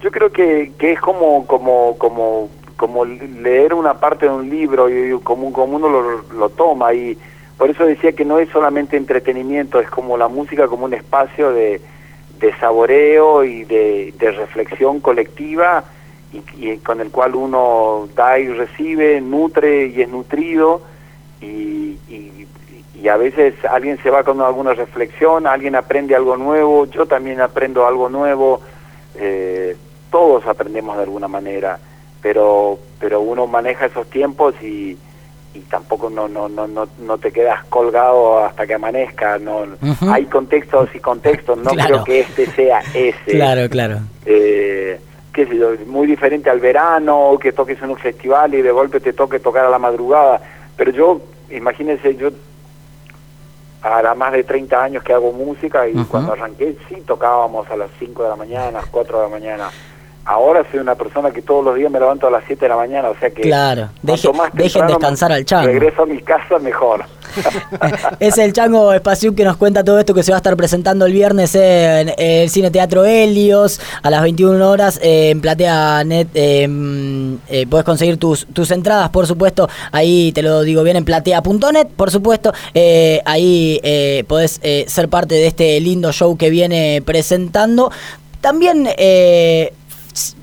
yo 0.02 0.12
creo 0.12 0.32
que, 0.32 0.72
es 0.80 1.00
como 1.00 1.48
como 1.48 1.98
como 1.98 2.50
como 2.78 3.06
leer 3.06 3.74
una 3.74 4.00
parte 4.00 4.26
de 4.26 4.32
un 4.32 4.50
libro 4.50 4.90
y 4.90 5.18
como, 5.22 5.54
como 5.54 5.76
uno 5.76 5.88
lo, 5.88 6.22
lo 6.34 6.50
toma 6.50 6.94
y 6.94 7.18
por 7.58 7.70
eso 7.70 7.86
decía 7.86 8.12
que 8.12 8.26
no 8.26 8.40
es 8.40 8.50
solamente 8.50 8.98
entretenimiento 8.98 9.80
es 9.80 9.90
como 9.90 10.18
la 10.18 10.28
música 10.28 10.68
como 10.68 10.86
un 10.86 10.94
espacio 10.94 11.52
de, 11.52 11.80
de 12.40 12.54
saboreo 12.58 13.44
y 13.44 13.64
de 13.66 14.32
reflexión 14.36 15.00
colectiva 15.00 15.84
y, 16.34 16.78
con 16.78 17.02
el 17.02 17.12
cual 17.12 17.36
uno 17.36 18.08
da 18.16 18.40
y 18.40 18.48
recibe, 18.48 19.20
nutre 19.22 19.88
y 19.88 20.02
es 20.02 20.10
nutrido 20.10 20.82
y, 21.42 21.98
y, 22.08 22.48
a 23.08 23.18
veces 23.18 23.56
alguien 23.66 23.98
se 24.04 24.12
va 24.12 24.24
con 24.24 24.40
alguna 24.42 24.74
reflexión, 24.74 25.48
alguien 25.48 25.76
aprende 25.76 26.16
algo 26.16 26.38
nuevo, 26.38 26.86
yo 26.86 27.08
también 27.08 27.42
aprendo 27.42 27.88
algo 27.88 28.10
nuevo, 28.10 28.62
eh, 29.16 29.76
todos 30.12 30.46
aprendemos 30.46 30.96
de 30.98 31.04
alguna 31.04 31.28
manera, 31.28 31.80
pero, 32.22 32.78
pero 33.00 33.22
uno 33.22 33.48
maneja 33.48 33.88
esos 33.88 34.08
tiempos 34.08 34.54
y, 34.62 34.98
y 35.54 35.60
tampoco 35.62 36.10
no, 36.10 36.28
no, 36.28 36.48
no, 36.48 36.68
no, 36.68 36.88
no 37.00 37.18
te 37.18 37.32
quedas 37.32 37.66
colgado 37.66 38.46
hasta 38.46 38.66
que 38.66 38.76
amanezca, 38.76 39.38
no 39.38 39.66
hay 40.10 40.26
contextos 40.26 40.90
y 40.94 41.00
contextos, 41.00 41.58
no 41.58 41.72
creo 41.72 42.04
que 42.04 42.22
este 42.22 42.46
sea 42.52 42.82
ese. 42.94 43.32
Claro, 43.32 43.68
claro. 43.70 44.00
Eh, 44.26 45.00
qué 45.34 45.46
sé 45.46 45.58
yo, 45.58 45.72
muy 45.88 46.08
diferente 46.08 46.50
al 46.50 46.60
verano, 46.60 47.38
que 47.42 47.52
toques 47.52 47.82
en 47.82 47.90
un 47.90 47.98
festival 47.98 48.54
y 48.54 48.62
de 48.62 48.72
golpe 48.72 49.00
te 49.00 49.14
toque 49.14 49.40
tocar 49.40 49.66
a 49.66 49.70
la 49.70 49.80
madrugada. 49.80 50.42
Pero 50.76 50.92
yo, 50.92 51.22
imagínense, 51.50 52.16
yo 52.16 52.30
ahora 53.82 54.14
más 54.14 54.32
de 54.34 54.44
30 54.44 54.84
años 54.84 55.04
que 55.04 55.14
hago 55.14 55.32
música 55.32 55.88
y 55.88 55.94
cuando 56.06 56.34
arranqué 56.34 56.78
sí 56.88 56.96
tocábamos 57.06 57.70
a 57.70 57.76
las 57.76 57.90
5 58.00 58.24
de 58.24 58.30
la 58.30 58.36
mañana, 58.36 58.68
a 58.68 58.82
las 58.82 58.86
4 58.88 59.18
de 59.18 59.24
la 59.24 59.30
mañana. 59.30 59.70
Ahora 60.24 60.64
soy 60.70 60.80
una 60.80 60.94
persona 60.94 61.32
que 61.32 61.42
todos 61.42 61.66
los 61.66 61.76
días 61.76 61.92
me 61.92 62.00
levanto 62.00 62.28
a 62.28 62.32
las 62.32 62.44
7 62.46 62.66
de 62.66 62.70
la 62.70 62.76
mañana, 62.76 63.10
o 63.10 63.18
sea 63.18 63.32
que... 63.32 63.42
Claro, 63.42 63.90
dejen 64.04 64.88
descansar 64.88 65.32
al 65.32 65.46
chango. 65.46 65.66
Regreso 65.66 66.04
a 66.04 66.06
mi 66.06 66.22
casa 66.22 66.60
mejor. 66.60 67.06
es 68.20 68.38
el 68.38 68.54
chango 68.54 68.94
Espacio 68.94 69.34
que 69.34 69.44
nos 69.44 69.58
cuenta 69.58 69.84
todo 69.84 70.00
esto 70.00 70.14
que 70.14 70.22
se 70.22 70.32
va 70.32 70.38
a 70.38 70.40
estar 70.40 70.56
presentando 70.56 71.06
el 71.06 71.14
viernes 71.14 71.56
en 71.56 72.14
el 72.18 72.50
Cine 72.50 72.70
Teatro 72.70 73.04
Helios 73.04 73.82
a 74.04 74.10
las 74.12 74.22
21 74.22 74.70
horas 74.70 75.00
en 75.02 75.42
Platea 75.42 76.04
Net. 76.04 76.28
Em, 76.36 77.40
eh, 77.48 77.66
puedes 77.68 77.86
conseguir 77.86 78.18
tus, 78.18 78.46
tus 78.48 78.70
entradas, 78.70 79.10
por 79.10 79.26
supuesto. 79.26 79.70
Ahí 79.92 80.32
te 80.34 80.44
lo 80.44 80.62
digo 80.62 80.84
bien 80.84 80.98
en 80.98 81.06
platea.net, 81.06 81.88
por 81.96 82.12
supuesto. 82.12 82.54
Eh, 82.76 83.22
ahí 83.26 83.80
eh, 83.82 84.24
podés 84.28 84.60
eh, 84.62 84.86
ser 84.88 85.10
parte 85.10 85.36
de 85.36 85.48
este 85.48 85.80
lindo 85.80 86.12
show 86.12 86.38
que 86.38 86.52
viene 86.52 87.02
presentando. 87.04 87.92
También 88.42 88.88
eh, 88.98 89.72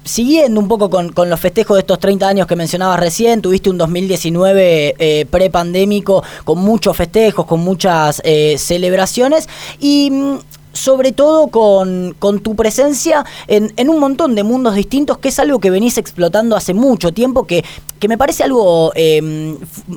siguiendo 0.05 0.61
un 0.61 0.69
poco 0.69 0.91
con, 0.91 1.13
los 1.29 1.41
festejos 1.41 1.77
de 1.77 1.81
estos 1.81 1.99
30 1.99 2.29
años 2.29 2.47
que 2.47 2.57
mencionabas 2.57 2.99
recién, 3.01 3.43
tuviste 3.43 3.71
un 3.71 3.79
2019 3.79 4.95
eh, 4.99 5.27
prepandémico 5.31 6.23
con 6.45 6.59
muchos 6.59 6.97
festejos, 6.97 7.47
con 7.47 7.61
muchas 7.61 8.21
eh, 8.25 8.57
celebraciones. 8.59 9.49
Y 9.81 10.11
mm, 10.11 10.39
sobre 10.73 11.13
todo 11.13 11.49
con, 11.49 12.15
tu 12.43 12.55
presencia 12.55 13.25
en, 13.47 13.73
en, 13.77 13.89
un 13.89 13.99
montón 13.99 14.35
de 14.35 14.43
mundos 14.43 14.75
distintos, 14.75 15.19
que 15.19 15.29
es 15.29 15.39
algo 15.39 15.59
que 15.59 15.71
venís 15.71 15.99
explotando 15.99 16.57
hace 16.57 16.75
mucho 16.75 17.13
tiempo, 17.13 17.47
que, 17.47 17.65
que 17.99 18.09
me 18.09 18.17
parece 18.17 18.45
algo 18.45 18.93
em, 18.95 19.57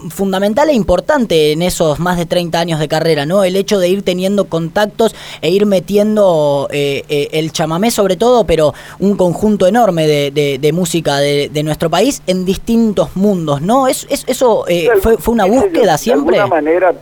fundamental 0.10 0.70
e 0.70 0.74
importante 0.74 1.52
en 1.52 1.62
esos 1.62 2.00
más 2.00 2.18
de 2.18 2.26
30 2.26 2.60
años 2.60 2.80
de 2.80 2.88
carrera, 2.88 3.26
¿no? 3.26 3.44
El 3.44 3.56
hecho 3.56 3.80
de 3.80 3.90
ir 3.90 4.02
teniendo 4.02 4.46
contactos 4.46 5.16
e 5.42 5.50
ir 5.50 5.66
metiendo 5.66 6.68
eh, 6.72 7.04
eh, 7.10 7.30
el 7.34 7.52
chamamé 7.52 7.92
sobre 7.92 8.16
todo, 8.16 8.46
pero 8.46 8.74
un 9.00 9.16
conjunto 9.16 9.68
enorme 9.68 10.08
de, 10.08 10.32
de, 10.60 10.74
música 10.74 11.18
de, 11.18 11.50
de, 11.50 11.64
nuestro 11.64 11.90
país 11.90 12.22
en 12.28 12.46
distintos 12.46 13.16
mundos, 13.16 13.62
¿no? 13.62 13.88
¿Es, 13.88 14.08
eso 14.10 14.66
eh, 14.68 14.90
fue, 15.02 15.18
fue 15.18 15.34
una 15.34 15.46
búsqueda 15.46 15.98
siempre? 15.98 16.38
De 16.38 16.42
alguna 16.42 16.56
manera 16.62 16.96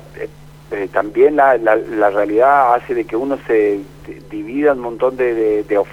eh, 0.72 0.88
también 0.92 1.36
la, 1.36 1.58
la, 1.58 2.10
realidad 2.12 2.76
hace 2.76 2.94
de 2.94 3.06
que 3.06 3.16
uno 3.16 3.40
se 3.48 3.80
divida 4.30 4.74
un 4.74 4.80
montón 4.80 5.18
de, 5.18 5.64
de, 5.64 5.78
o 5.78 5.86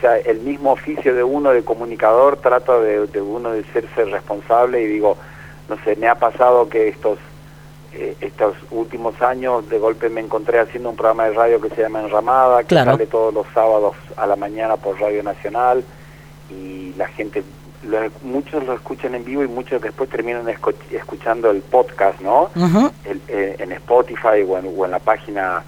sea, 0.00 0.18
el 0.18 0.40
mismo 0.40 0.72
oficio 0.72 1.14
de 1.14 1.22
uno 1.22 1.50
de 1.50 1.64
comunicador 1.64 2.36
trata 2.36 2.78
de, 2.78 3.20
uno 3.22 3.52
de 3.52 3.64
serse 3.72 4.04
responsable 4.04 4.82
y 4.82 4.86
digo, 4.86 5.16
no 5.70 5.78
sé, 5.82 5.96
me 5.96 6.08
ha 6.08 6.14
pasado 6.16 6.68
que 6.68 6.88
estos 6.88 7.18
eh, 7.94 8.16
estos 8.20 8.54
últimos 8.70 9.20
años 9.22 9.66
de 9.70 9.78
golpe 9.78 10.10
me 10.10 10.20
encontré 10.20 10.58
haciendo 10.58 10.90
un 10.90 10.96
programa 10.96 11.24
de 11.24 11.32
radio 11.32 11.58
que 11.58 11.70
se 11.70 11.80
llama 11.80 12.00
Enramada, 12.00 12.64
que 12.64 12.74
sale 12.74 13.06
todos 13.06 13.32
los 13.32 13.46
sábados 13.54 13.96
a 14.16 14.26
la 14.26 14.36
mañana 14.36 14.76
por 14.76 15.00
Radio 15.00 15.22
Nacional 15.22 15.82
y 16.50 16.92
la 16.98 17.08
gente 17.08 17.42
muchos 18.22 18.64
lo 18.64 18.74
escuchan 18.74 19.14
en 19.14 19.24
vivo 19.24 19.44
y 19.44 19.48
muchos 19.48 19.80
después 19.80 20.10
terminan 20.10 20.48
escuchando 20.48 21.50
el 21.50 21.62
podcast, 21.62 22.20
¿no? 22.20 22.50
Eh, 23.28 23.56
en 23.58 23.72
Spotify 23.72 24.42
o 24.46 24.58
en, 24.58 24.90
la 24.90 24.98
página 24.98 25.62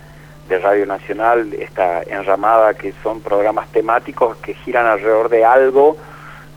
de 0.49 0.59
Radio 0.59 0.87
Nacional 0.87 1.53
está 1.55 2.03
enramada 2.03 2.75
que 2.75 2.93
son 3.03 3.21
programas 3.21 3.69
temáticos 3.69 4.37
que 4.39 4.55
giran 4.55 4.87
alrededor 4.87 5.29
de 5.29 5.45
algo 5.45 5.97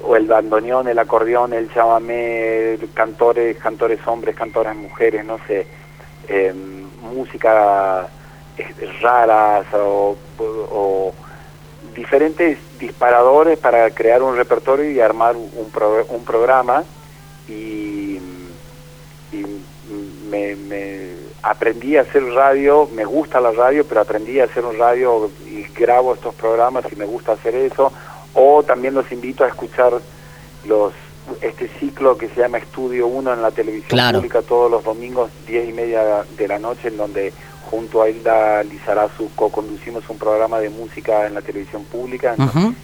o 0.01 0.15
el 0.15 0.25
bandoneón, 0.25 0.87
el 0.87 0.99
acordeón, 0.99 1.53
el 1.53 1.71
chamamé, 1.71 2.77
cantores, 2.93 3.57
cantores 3.57 3.99
hombres, 4.05 4.35
cantoras 4.35 4.75
mujeres, 4.75 5.23
no 5.23 5.39
sé, 5.47 5.67
em, 6.27 6.83
música 7.01 8.07
raras 9.01 9.65
o, 9.73 10.15
o 10.39 11.13
diferentes 11.93 12.57
disparadores 12.79 13.57
para 13.59 13.89
crear 13.91 14.21
un 14.21 14.35
repertorio 14.35 14.89
y 14.89 14.99
armar 14.99 15.35
un, 15.35 15.49
un 16.09 16.25
programa. 16.25 16.83
Y, 17.47 18.19
me, 20.29 21.13
aprendí 21.41 21.97
a 21.97 22.01
hacer 22.01 22.23
radio, 22.23 22.89
me 22.93 23.05
gusta 23.05 23.39
la 23.41 23.51
radio, 23.51 23.85
pero 23.85 24.01
aprendí 24.01 24.39
a 24.39 24.45
hacer 24.45 24.65
un 24.65 24.77
radio 24.77 25.29
y 25.45 25.63
grabo 25.73 26.13
estos 26.13 26.33
programas 26.35 26.85
y 26.91 26.95
me 26.95 27.05
gusta 27.05 27.33
hacer 27.33 27.55
eso, 27.55 27.91
o 28.33 28.63
también 28.63 28.93
los 28.93 29.11
invito 29.11 29.43
a 29.43 29.47
escuchar 29.47 29.93
los 30.65 30.93
este 31.41 31.69
ciclo 31.79 32.17
que 32.17 32.27
se 32.29 32.41
llama 32.41 32.57
Estudio 32.57 33.07
1 33.07 33.33
en 33.33 33.41
la 33.41 33.51
televisión 33.51 34.13
pública 34.13 34.41
todos 34.41 34.69
los 34.69 34.83
domingos, 34.83 35.31
10 35.47 35.69
y 35.69 35.73
media 35.73 36.25
de 36.37 36.47
la 36.47 36.59
noche, 36.59 36.89
en 36.89 36.97
donde 36.97 37.31
junto 37.69 38.01
a 38.01 38.09
Hilda 38.09 38.63
Lizarazu 38.63 39.29
co-conducimos 39.35 40.09
un 40.09 40.17
programa 40.17 40.59
de 40.59 40.69
música 40.69 41.25
en 41.25 41.33
la 41.33 41.41
televisión 41.41 41.83
pública 41.85 42.35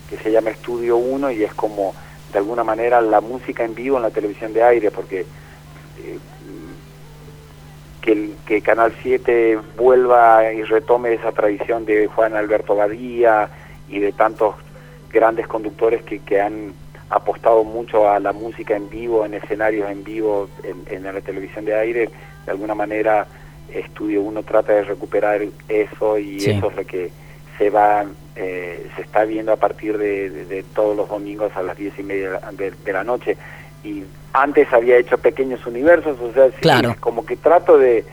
que 0.10 0.18
se 0.18 0.32
llama 0.32 0.52
Estudio 0.52 0.98
1 0.98 1.32
y 1.32 1.44
es 1.44 1.54
como 1.54 1.94
de 2.32 2.40
alguna 2.40 2.64
manera 2.64 3.02
la 3.02 3.22
música 3.22 3.64
en 3.64 3.76
vivo 3.76 3.98
en 3.98 4.04
la 4.04 4.12
televisión 4.12 4.54
de 4.54 4.64
aire 4.64 4.92
porque 4.92 5.22
eh, 5.22 6.18
que, 8.02 8.32
que 8.46 8.62
Canal 8.62 8.94
7 9.02 9.60
vuelva 9.78 10.52
y 10.54 10.64
retome 10.64 11.14
esa 11.14 11.32
tradición 11.32 11.86
de 11.86 12.08
Juan 12.08 12.36
Alberto 12.36 12.76
Badía 12.76 13.50
y 13.90 14.00
de 14.00 14.12
tantos 14.14 14.56
grandes 15.12 15.48
conductores 15.48 16.04
que, 16.04 16.20
que 16.20 16.40
han 16.40 16.74
apostado 17.10 17.64
mucho 17.64 18.10
a 18.10 18.20
la 18.20 18.32
música 18.32 18.76
en 18.76 18.90
vivo, 18.90 19.26
en 19.26 19.34
escenarios 19.34 19.90
en 19.90 20.04
vivo 20.04 20.48
en, 20.64 20.84
en 20.88 21.04
la 21.04 21.22
televisión 21.22 21.66
de 21.66 21.76
aire, 21.76 22.10
de 22.46 22.52
alguna 22.52 22.76
manera 22.76 23.28
estudio 23.74 24.22
uno 24.22 24.44
trata 24.44 24.74
de 24.74 24.84
recuperar 24.84 25.42
eso 25.68 26.18
y 26.18 26.38
eso 26.38 26.70
es 26.70 26.76
lo 26.76 26.86
que 26.86 27.12
se 27.58 27.70
va 27.70 28.06
eh, 28.36 28.88
se 28.96 29.02
está 29.02 29.26
viendo 29.26 29.52
a 29.52 29.58
partir 29.58 29.98
de, 29.98 30.64
todos 30.74 30.96
los 30.96 31.10
domingos 31.10 31.52
a 31.56 31.62
las 31.62 31.78
diez 31.78 31.98
y 32.00 32.04
media 32.04 32.40
de, 32.54 32.94
la 32.94 33.04
noche. 33.04 33.36
Y 33.84 34.04
antes 34.32 34.72
había 34.72 34.98
hecho 34.98 35.18
pequeños 35.18 35.66
universos 35.66 36.18
o 36.22 36.32
sea 36.32 36.96
como 37.00 37.26
que 37.26 37.36
trato 37.36 37.78
de, 37.78 38.06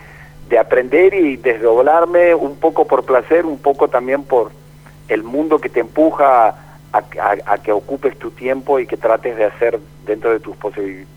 de 0.49 0.59
aprender 0.59 1.15
y 1.15 1.37
desdoblarme 1.37 2.35
un 2.35 2.57
poco 2.57 2.87
por 2.87 3.05
placer 3.05 3.47
un 3.47 3.59
poco 3.59 3.89
también 3.89 4.25
por 4.25 4.51
el 5.09 5.23
mundo 5.23 5.61
que 5.61 5.69
te 5.69 5.81
empuja 5.81 6.49
a, 6.93 7.05
a, 7.47 7.59
que 7.59 7.73
ocupes 7.73 8.19
tu 8.19 8.31
tiempo 8.31 8.81
y 8.81 8.87
que 8.87 8.97
trates 8.97 9.37
de 9.37 9.45
hacer 9.45 9.79
dentro 10.07 10.31
de 10.31 10.41
tus 10.41 10.57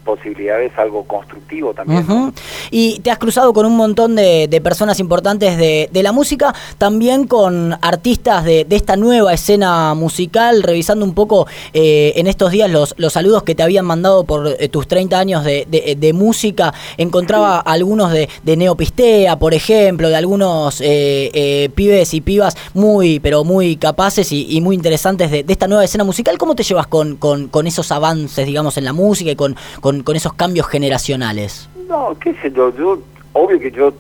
posibilidades 0.04 0.72
algo 0.78 1.04
constructivo 1.04 1.74
también. 1.74 2.34
Y 2.72 3.00
te 3.00 3.12
has 3.12 3.18
cruzado 3.18 3.54
con 3.54 3.66
un 3.66 3.78
montón 3.78 4.16
de, 4.16 4.62
personas 4.64 5.00
importantes 5.00 5.58
de, 5.58 6.04
la 6.04 6.12
música, 6.12 6.54
también 6.78 7.28
con 7.28 7.78
artistas 7.82 8.44
de, 8.44 8.66
esta 8.70 8.96
nueva 8.96 9.34
escena 9.34 9.94
musical, 9.94 10.64
revisando 10.64 11.06
un 11.06 11.14
poco 11.14 11.48
eh, 11.74 12.14
en 12.16 12.28
estos 12.28 12.52
días 12.52 12.70
los, 12.70 12.96
los 12.98 13.14
saludos 13.14 13.44
que 13.44 13.56
te 13.56 13.64
habían 13.64 13.86
mandado 13.86 14.24
por 14.24 14.48
eh, 14.48 14.70
tus 14.70 14.88
30 14.88 15.20
años 15.20 15.44
de, 15.44 16.12
música. 16.14 16.74
Encontraba 16.98 17.60
algunos 17.60 18.12
de, 18.12 18.28
Neopistea, 18.58 19.38
por 19.38 19.54
ejemplo, 19.54 20.10
de 20.10 20.16
algunos 20.16 20.82
eh, 20.82 21.70
pibes 21.76 22.14
y 22.14 22.22
pibas 22.22 22.58
muy, 22.74 23.20
pero 23.20 23.44
muy 23.44 23.76
capaces 23.76 24.32
y, 24.32 24.60
muy 24.62 24.76
interesantes 24.76 25.30
de, 25.30 25.46
esta 25.48 25.68
nueva 25.68 25.84
escena 25.84 26.04
musical. 26.04 26.38
¿Cómo 26.38 26.56
te 26.56 26.64
llevas 26.64 26.88
con, 26.88 27.18
con 27.18 27.68
esos 27.68 27.92
avances, 27.92 28.46
digamos, 28.46 28.79
en 28.80 28.86
la 28.86 28.94
música 28.94 29.32
y 29.32 29.36
con, 29.36 29.56
con, 29.82 30.16
esos 30.16 30.34
cambios 30.34 30.68
generacionales? 30.68 31.70
No, 31.88 32.18
qué 32.20 32.34
sé 32.42 32.52
yo, 32.52 32.76
yo, 32.76 33.00
obvio 33.34 33.60
que 33.60 33.72
yo 33.72 33.94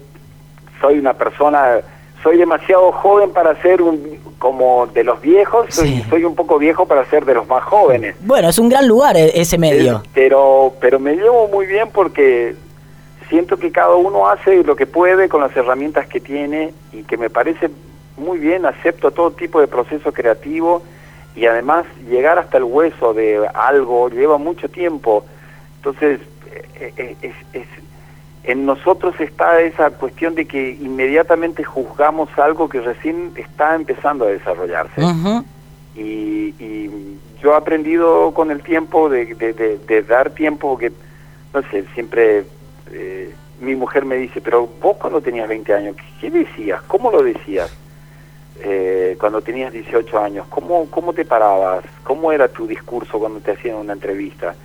soy 0.81 0.97
una 0.97 1.13
persona, 1.13 1.77
soy 2.23 2.37
demasiado 2.37 2.91
joven 2.91 3.31
para 3.31 3.59
ser 3.61 3.81
un, 3.81 4.19
como 4.39 4.87
de 4.87 5.03
los 5.03 5.21
viejos, 5.21 5.67
soy, 5.69 6.23
un 6.23 6.35
poco 6.35 6.57
viejo 6.57 6.85
para 6.85 7.05
ser 7.09 7.25
de 7.25 7.35
los 7.35 7.47
más 7.47 7.63
jóvenes. 7.63 8.15
Bueno, 8.21 8.49
es 8.49 8.57
un 8.57 8.69
gran 8.69 8.87
lugar 8.87 9.15
e, 9.17 9.39
ese 9.39 9.57
medio. 9.57 10.03
pero, 10.13 10.73
pero 10.79 10.99
me 10.99 11.15
llevo 11.15 11.47
muy 11.47 11.65
bien 11.65 11.89
porque 11.93 12.55
siento 13.29 13.57
que 13.57 13.71
cada 13.71 13.95
uno 13.95 14.27
hace 14.27 14.63
lo 14.63 14.75
que 14.75 14.87
puede 14.87 15.29
con 15.29 15.41
las 15.41 15.55
herramientas 15.55 16.07
que 16.07 16.19
tiene 16.19 16.73
y 16.91 17.03
que 17.03 17.17
me 17.17 17.29
parece 17.29 17.69
muy 18.17 18.39
bien, 18.39 18.65
acepto 18.65 19.11
todo 19.11 19.31
tipo 19.31 19.61
de 19.61 19.67
proceso 19.67 20.11
creativo 20.11 20.81
y 21.35 21.45
además 21.45 21.85
llegar 22.09 22.39
hasta 22.39 22.57
el 22.57 22.63
hueso 22.63 23.13
de 23.13 23.47
algo 23.53 24.09
lleva 24.09 24.37
mucho 24.37 24.69
tiempo. 24.69 25.25
Entonces, 25.77 26.19
eh, 26.75 26.93
eh, 26.97 27.33
es, 27.53 27.67
en 28.43 28.65
nosotros 28.65 29.13
está 29.19 29.61
esa 29.61 29.91
cuestión 29.91 30.33
de 30.35 30.45
que 30.45 30.71
inmediatamente 30.71 31.63
juzgamos 31.63 32.29
algo 32.37 32.67
que 32.67 32.81
recién 32.81 33.31
está 33.35 33.75
empezando 33.75 34.25
a 34.25 34.29
desarrollarse. 34.29 35.01
y, 35.95 36.53
yo 37.41 37.53
he 37.53 37.55
aprendido 37.55 38.33
con 38.33 38.51
el 38.51 38.61
tiempo 38.61 39.09
de, 39.09 40.03
dar 40.09 40.31
tiempo, 40.31 40.77
que, 40.77 40.91
no 41.53 41.61
sé, 41.71 41.85
siempre 41.93 42.43
eh, 42.91 43.33
mi 43.61 43.75
mujer 43.75 44.03
me 44.03 44.17
dice, 44.17 44.41
pero 44.41 44.67
vos 44.81 44.97
cuando 44.97 45.21
tenías 45.21 45.47
20 45.47 45.73
años, 45.73 45.95
¿qué 46.19 46.29
decías? 46.29 46.81
¿Cómo 46.83 47.11
lo 47.11 47.23
decías? 47.23 47.71
Eh, 48.63 49.17
cuando 49.19 49.41
tenías 49.41 49.71
18 49.71 50.19
años? 50.19 50.45
¿Cómo, 50.49 50.89
¿Cómo 50.89 51.13
te 51.13 51.25
parabas? 51.25 51.83
¿Cómo 52.03 52.31
era 52.31 52.47
tu 52.47 52.67
discurso 52.67 53.19
cuando 53.19 53.39
te 53.39 53.51
hacían 53.51 53.77
una 53.77 53.93
entrevista? 53.93 54.55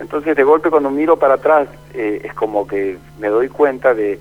Entonces, 0.00 0.36
de 0.36 0.42
golpe, 0.42 0.70
cuando 0.70 0.90
miro 0.90 1.16
para 1.16 1.34
atrás, 1.34 1.68
eh, 1.94 2.22
es 2.24 2.34
como 2.34 2.66
que 2.66 2.98
me 3.18 3.28
doy 3.28 3.48
cuenta 3.48 3.94
de, 3.94 4.18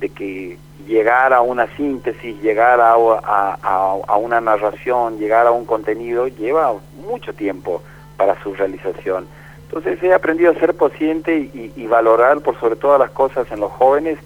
de, 0.00 0.08
que 0.08 0.56
llegar 0.86 1.34
a 1.34 1.42
una 1.42 1.66
síntesis, 1.76 2.40
llegar 2.40 2.80
a, 2.80 2.94
a, 2.94 4.16
una 4.16 4.40
narración, 4.40 5.18
llegar 5.18 5.46
a 5.46 5.50
un 5.50 5.64
contenido, 5.64 6.28
lleva 6.28 6.74
mucho 7.06 7.34
tiempo 7.34 7.82
para 8.16 8.42
su 8.42 8.54
realización. 8.54 9.26
Entonces, 9.64 10.02
he 10.02 10.14
aprendido 10.14 10.50
a 10.50 10.54
ser 10.54 10.74
paciente 10.74 11.36
y, 11.36 11.72
y 11.76 11.86
valorar, 11.86 12.40
por 12.40 12.58
sobre 12.58 12.76
todas 12.76 12.98
las 12.98 13.10
cosas, 13.10 13.50
en 13.52 13.60
los 13.60 13.72
jóvenes, 13.72 14.18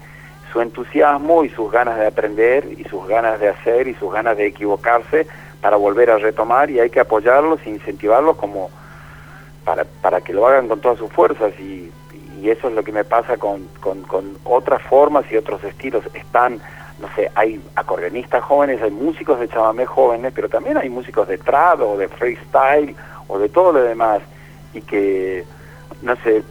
su 0.53 0.61
entusiasmo 0.61 1.43
y 1.43 1.49
sus 1.49 1.71
ganas 1.71 1.97
de 1.97 2.07
aprender 2.07 2.65
y 2.77 2.83
sus 2.85 3.07
ganas 3.07 3.39
de 3.39 3.49
hacer 3.49 3.87
y 3.87 3.95
sus 3.95 4.13
ganas 4.13 4.37
de 4.37 4.45
equivocarse 4.45 5.27
para 5.59 5.75
volver 5.77 6.11
a 6.11 6.19
retomar 6.19 6.69
y 6.69 6.79
hay 6.79 6.91
que 6.91 6.99
apoyarlos 6.99 7.59
e 7.65 7.71
incentivarlos 7.71 8.37
como 8.37 8.69
para, 9.65 9.83
para 9.83 10.21
que 10.21 10.31
lo 10.31 10.45
hagan 10.45 10.67
con 10.67 10.79
todas 10.79 10.99
sus 10.99 11.11
fuerzas 11.11 11.53
y, 11.59 11.91
y 12.39 12.49
eso 12.49 12.67
es 12.67 12.75
lo 12.75 12.83
que 12.83 12.91
me 12.91 13.03
pasa 13.03 13.37
con, 13.37 13.67
con, 13.79 14.37
otras 14.43 14.81
formas 14.83 15.25
y 15.31 15.37
otros 15.37 15.63
estilos. 15.63 16.03
Están, 16.13 16.59
no 16.99 17.07
sé, 17.15 17.31
hay 17.35 17.61
acordeonistas 17.75 18.43
jóvenes, 18.43 18.81
hay 18.81 18.91
músicos 18.91 19.39
de 19.39 19.47
chamamé 19.47 19.85
jóvenes, 19.85 20.33
pero 20.35 20.49
también 20.49 20.77
hay 20.77 20.89
músicos 20.89 21.27
de 21.27 21.37
trad 21.37 21.81
o 21.81 21.97
de 21.97 22.09
freestyle 22.09 22.95
o 23.27 23.39
de 23.39 23.49
todo 23.49 23.71
lo 23.71 23.81
demás 23.81 24.21
y 24.73 24.81
que, 24.81 25.45
no 26.01 26.15
sé, 26.17 26.43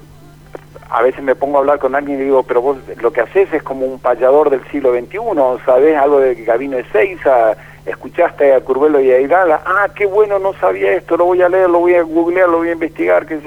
a 0.91 1.03
veces 1.03 1.23
me 1.23 1.35
pongo 1.35 1.57
a 1.57 1.61
hablar 1.61 1.79
con 1.79 1.95
alguien 1.95 2.21
y 2.21 2.25
digo, 2.25 2.43
pero 2.43 2.61
vos 2.61 2.77
lo 3.01 3.13
que 3.13 3.23
haces 3.23 3.53
es 3.53 3.63
como 3.63 3.87
un 3.87 3.99
payador 3.99 4.51
del 4.51 4.63
siglo 4.71 4.93
XXI, 4.93 5.19
¿sabés 5.65 5.97
algo 5.97 6.21
de 6.21 6.35
Gabino 6.45 6.77
de 6.77 6.85
Seiza? 6.85 7.57
¿Escuchaste 7.87 8.55
a 8.55 8.61
Curvelo 8.61 9.01
y 9.01 9.11
a 9.11 9.21
Hidala? 9.21 9.63
Ah, 9.65 9.89
qué 9.95 10.07
bueno, 10.07 10.39
no 10.39 10.53
sabía 10.55 10.93
esto, 10.93 11.17
lo 11.17 11.25
voy 11.25 11.43
a 11.43 11.49
leer, 11.49 11.69
lo 11.69 11.81
voy 11.81 11.95
a 11.95 12.03
googlear, 12.03 12.49
lo 12.49 12.59
voy 12.59 12.69
a 12.69 12.73
investigar. 12.73 13.27
que 13.27 13.41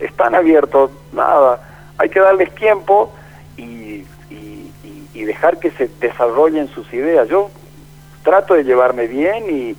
Están 0.00 0.34
abiertos, 0.34 0.90
nada, 1.12 1.60
hay 1.98 2.08
que 2.08 2.20
darles 2.20 2.52
tiempo 2.54 3.12
y, 3.56 4.04
y, 4.30 5.24
dejar 5.24 5.58
que 5.58 5.70
se 5.72 5.88
desarrollen 6.00 6.68
sus 6.68 6.90
ideas. 6.94 7.28
Yo 7.28 7.50
trato 8.22 8.54
de 8.54 8.64
llevarme 8.64 9.06
bien 9.06 9.44
y, 9.50 9.76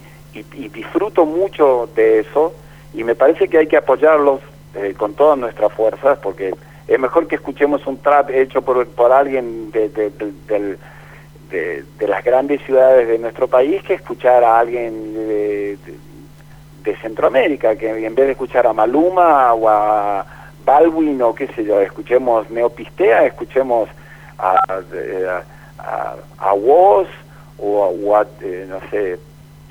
disfruto 0.69 1.25
mucho 1.25 1.89
de 1.95 2.19
eso 2.19 2.53
y 2.93 3.03
me 3.03 3.15
parece 3.15 3.49
que 3.49 3.57
hay 3.57 3.67
que 3.67 3.77
apoyarlos 3.77 4.41
eh, 4.75 4.93
con 4.95 5.13
todas 5.15 5.37
nuestras 5.37 5.73
fuerzas 5.73 6.19
porque 6.19 6.53
es 6.89 6.99
mejor 6.99 7.27
que 7.27 7.35
escuchemos 7.35 7.85
un 7.85 7.99
trap 7.99 8.31
hecho 8.31 8.63
por, 8.63 8.85
por 8.87 9.11
alguien 9.11 9.71
de, 9.71 9.89
de, 9.89 10.77
las 12.07 12.23
grandes 12.23 12.61
ciudades 12.63 13.07
de 13.07 13.19
nuestro 13.19 13.47
país 13.47 13.83
que 13.83 13.93
escuchar 13.93 14.43
a 14.43 14.59
alguien 14.59 15.13
de, 15.13 15.77
Centroamérica, 17.03 17.75
que 17.75 18.03
en 18.03 18.15
vez 18.15 18.25
de 18.25 18.31
escuchar 18.31 18.65
a 18.65 18.73
Maluma 18.73 19.53
o 19.53 19.69
a 19.69 20.25
Baldwin 20.65 21.21
o 21.21 21.35
qué 21.35 21.45
sé 21.49 21.63
yo, 21.63 21.79
escuchemos 21.79 22.49
Neopistea, 22.49 23.27
escuchemos 23.27 23.87
a, 24.39 24.57
a, 25.77 26.15
a, 26.39 26.53
Woz 26.55 27.07
o, 27.59 28.15
a, 28.15 28.25
eh, 28.41 28.65
no 28.67 28.79
sé, 28.89 29.19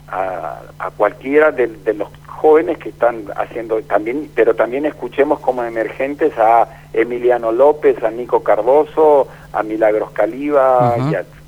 a, 0.07 0.61
a 0.79 0.91
cualquiera 0.93 1.51
de, 1.51 1.67
de 1.67 1.95
los 1.95 2.09
jóvenes 2.39 2.79
que 2.79 2.91
están 2.91 3.25
haciendo 3.37 3.83
también, 3.83 4.31
pero 4.35 4.55
también 4.55 4.87
escuchemos 4.87 5.41
como 5.41 5.65
emergentes 5.65 6.33
a 6.39 6.69
Emiliano 6.93 7.51
López, 7.51 8.03
a 8.05 8.11
Nico 8.11 8.45
Cardoso, 8.45 9.27
a 9.53 9.63
Milagros 9.65 10.13
Caliba, 10.13 10.97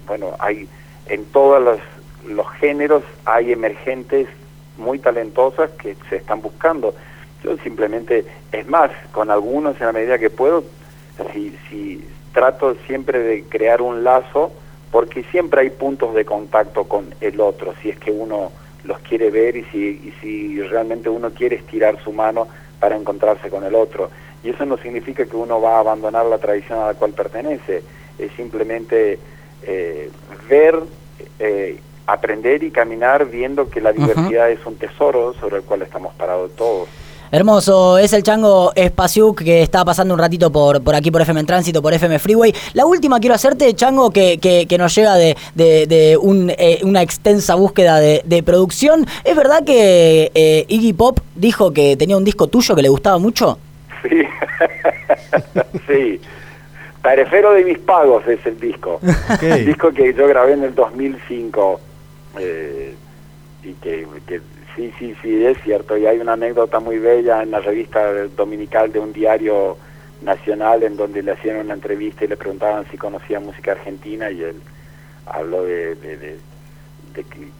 bueno, 0.06 0.34
hay 0.40 0.68
en 1.06 1.24
todos 1.26 1.62
los, 1.62 1.78
los 2.28 2.48
géneros 2.54 3.04
hay 3.24 3.52
emergentes 3.52 4.26
muy 4.78 4.98
talentosas 4.98 5.70
que 5.72 5.96
se 6.08 6.16
están 6.16 6.42
buscando. 6.42 6.94
Yo 7.44 7.56
simplemente, 7.58 8.24
es 8.50 8.66
más, 8.66 8.90
con 9.12 9.30
algunos 9.30 9.80
en 9.80 9.86
la 9.86 9.92
medida 9.92 10.18
que 10.18 10.30
puedo, 10.30 10.64
si, 11.32 11.56
si 11.68 12.04
trato 12.32 12.74
siempre 12.86 13.20
de 13.20 13.44
crear 13.44 13.80
un 13.80 14.02
lazo, 14.02 14.50
porque 14.90 15.22
siempre 15.30 15.60
hay 15.60 15.70
puntos 15.70 16.14
de 16.14 16.24
contacto 16.24 16.84
con 16.84 17.14
el 17.20 17.40
otro, 17.40 17.74
si 17.80 17.90
es 17.90 17.98
que 17.98 18.10
uno 18.10 18.50
los 18.84 18.98
quiere 19.00 19.30
ver 19.30 19.56
y 19.56 19.64
si, 19.64 19.78
y 19.78 20.14
si 20.20 20.62
realmente 20.62 21.08
uno 21.08 21.30
quiere 21.30 21.56
estirar 21.56 22.02
su 22.02 22.12
mano 22.12 22.48
para 22.78 22.96
encontrarse 22.96 23.50
con 23.50 23.64
el 23.64 23.74
otro. 23.74 24.10
Y 24.42 24.50
eso 24.50 24.64
no 24.64 24.78
significa 24.78 25.26
que 25.26 25.36
uno 25.36 25.60
va 25.60 25.76
a 25.76 25.80
abandonar 25.80 26.24
la 26.26 26.38
tradición 26.38 26.78
a 26.78 26.86
la 26.86 26.94
cual 26.94 27.12
pertenece, 27.12 27.82
es 28.18 28.32
simplemente 28.32 29.18
eh, 29.62 30.10
ver, 30.48 30.78
eh, 31.38 31.78
aprender 32.06 32.62
y 32.62 32.70
caminar 32.70 33.26
viendo 33.26 33.68
que 33.68 33.80
la 33.80 33.92
diversidad 33.92 34.50
es 34.50 34.64
un 34.64 34.76
tesoro 34.76 35.34
sobre 35.34 35.58
el 35.58 35.62
cual 35.62 35.82
estamos 35.82 36.14
parados 36.14 36.56
todos. 36.56 36.88
Hermoso, 37.32 37.96
es 37.96 38.12
el 38.12 38.24
chango 38.24 38.72
Espaciuc 38.74 39.44
que 39.44 39.62
está 39.62 39.84
pasando 39.84 40.14
un 40.14 40.18
ratito 40.18 40.50
por, 40.50 40.82
por 40.82 40.96
aquí 40.96 41.12
por 41.12 41.22
FM 41.22 41.38
en 41.38 41.46
Tránsito, 41.46 41.80
por 41.80 41.94
FM 41.94 42.18
Freeway. 42.18 42.52
La 42.74 42.86
última 42.86 43.20
quiero 43.20 43.36
hacerte, 43.36 43.72
chango, 43.74 44.10
que, 44.10 44.38
que, 44.40 44.78
nos 44.78 44.92
llega 44.96 45.14
de, 45.14 45.36
de, 45.54 46.18
un, 46.20 46.50
eh, 46.50 46.80
una 46.82 47.02
extensa 47.02 47.54
búsqueda 47.54 48.00
de, 48.00 48.42
producción. 48.44 49.06
¿Es 49.22 49.36
verdad 49.36 49.64
que 49.64 50.32
eh, 50.34 50.64
Iggy 50.66 50.92
Pop 50.92 51.20
dijo 51.36 51.72
que 51.72 51.96
tenía 51.96 52.16
un 52.16 52.24
disco 52.24 52.48
tuyo 52.48 52.74
que 52.74 52.82
le 52.82 52.88
gustaba 52.88 53.18
mucho? 53.18 53.58
Sí, 54.02 54.22
sí. 55.86 56.20
Perefero 57.00 57.52
de 57.52 57.64
mis 57.64 57.78
pagos 57.78 58.26
es 58.26 58.44
el 58.44 58.58
disco. 58.58 58.98
El 59.40 59.66
disco 59.66 59.92
que 59.92 60.12
yo 60.14 60.26
grabé 60.26 60.54
en 60.54 60.64
el 60.64 60.74
2005 60.74 61.80
eh, 62.40 62.94
y 63.62 63.72
que, 63.74 64.06
que 64.26 64.40
Sí, 64.80 64.94
sí, 64.98 65.14
sí, 65.20 65.44
es 65.44 65.58
cierto. 65.62 65.98
Y 65.98 66.06
hay 66.06 66.18
una 66.20 66.32
anécdota 66.32 66.80
muy 66.80 66.98
bella 66.98 67.42
en 67.42 67.50
la 67.50 67.60
revista 67.60 68.00
dominical 68.34 68.90
de 68.90 68.98
un 68.98 69.12
diario 69.12 69.76
nacional 70.22 70.82
en 70.82 70.96
donde 70.96 71.22
le 71.22 71.32
hacían 71.32 71.58
una 71.58 71.74
entrevista 71.74 72.24
y 72.24 72.28
le 72.28 72.38
preguntaban 72.38 72.86
si 72.90 72.96
conocía 72.96 73.40
música 73.40 73.72
argentina 73.72 74.30
y 74.30 74.42
él 74.42 74.56
habló 75.26 75.64
de, 75.64 75.96
de, 75.96 76.38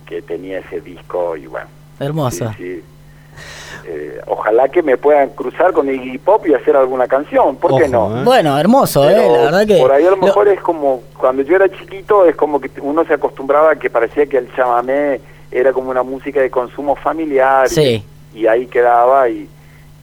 que, 0.06 0.22
tenía 0.22 0.61
ese 0.61 0.80
disco 0.80 1.37
y 1.37 1.46
bueno. 1.46 1.68
Hermoso. 1.98 2.50
Sí, 2.56 2.83
eh, 3.87 4.20
ojalá 4.26 4.68
que 4.68 4.83
me 4.83 4.96
puedan 4.96 5.28
cruzar 5.30 5.74
con 5.74 5.90
Iggy 5.90 6.16
Pop 6.18 6.46
y 6.46 6.54
hacer 6.54 6.74
alguna 6.74 7.06
canción, 7.06 7.56
¿por 7.56 7.83
qué 7.83 7.87
no? 7.87 8.18
¿eh? 8.18 8.24
Bueno, 8.24 8.59
hermoso, 8.59 9.09
eh, 9.09 9.12
la 9.12 9.44
verdad 9.44 9.66
que... 9.66 9.76
Por 9.76 9.92
ahí 9.92 10.06
a 10.06 10.11
lo 10.11 10.16
mejor 10.16 10.48
es 10.48 10.61
como, 10.61 11.02
cuando 11.18 11.42
yo 11.42 11.56
era 11.56 11.68
chiquito, 11.68 12.24
es 12.24 12.35
como 12.35 12.61
que 12.61 12.70
uno 12.80 13.04
se 13.04 13.12
acostumbraba 13.12 13.72
a 13.72 13.76
que 13.76 13.90
parecía 13.90 14.24
que 14.24 14.38
el 14.38 14.50
chamamé 14.54 15.20
era 15.51 15.73
como 15.73 15.91
una 15.91 16.03
música 16.03 16.41
de 16.41 16.51
consumo 16.51 16.97
familiar 16.97 17.69
y, 18.33 18.47
ahí 18.47 18.67
quedaba 18.67 19.29
y, 19.29 19.49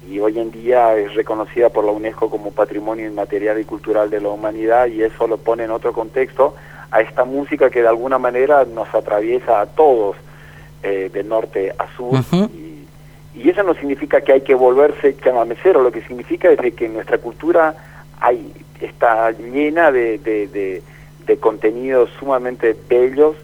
y 0.09 0.19
hoy 0.19 0.39
en 0.39 0.51
día 0.51 0.95
es 0.97 1.13
reconocida 1.15 1.69
por 1.69 1.85
la 1.85 1.91
UNESCO 1.91 2.29
como 2.29 2.51
Patrimonio 2.51 3.07
Inmaterial 3.07 3.59
y 3.59 3.63
Cultural 3.63 4.09
de 4.09 4.21
la 4.21 4.29
Humanidad 4.29 4.87
y 4.87 5.03
eso 5.03 5.27
lo 5.27 5.37
pone 5.37 5.63
en 5.63 5.71
otro 5.71 5.93
contexto 5.93 6.55
a 6.91 7.01
esta 7.01 7.25
música 7.25 7.69
que 7.69 7.81
de 7.81 7.87
alguna 7.87 8.17
manera 8.17 8.65
nos 8.65 8.93
atraviesa 8.93 9.61
a 9.61 9.65
todos 9.65 10.15
eh, 10.83 11.09
de 11.11 11.23
norte 11.23 11.73
a 11.77 11.87
sur 11.95 12.19
y, 12.53 13.49
eso 13.49 13.63
no 13.63 13.75
significa 13.75 14.21
que 14.21 14.33
hay 14.33 14.41
que 14.41 14.55
volverse 14.55 15.15
chamamecero, 15.17 15.81
lo 15.81 15.91
que 15.91 16.01
significa 16.01 16.49
es 16.49 16.59
que 16.73 16.89
nuestra 16.89 17.19
cultura 17.19 17.75
hay, 18.19 18.51
está 18.81 19.31
llena 19.31 19.91
de, 19.91 20.17
de, 20.17 21.37
contenidos 21.39 22.09
sumamente 22.19 22.75
bellos 22.89 23.35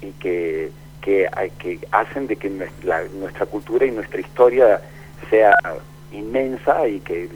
y 0.00 0.12
que, 0.12 0.70
que, 1.04 1.28
que 1.58 1.78
hacen 1.92 2.26
de 2.26 2.36
que 2.36 2.48
nuestra 2.48 3.46
cultura 3.46 3.84
y 3.84 3.90
nuestra 3.90 4.20
historia 4.20 4.80
sea 5.28 5.54
inmensa 6.12 6.88
y 6.88 7.00
que 7.00 7.28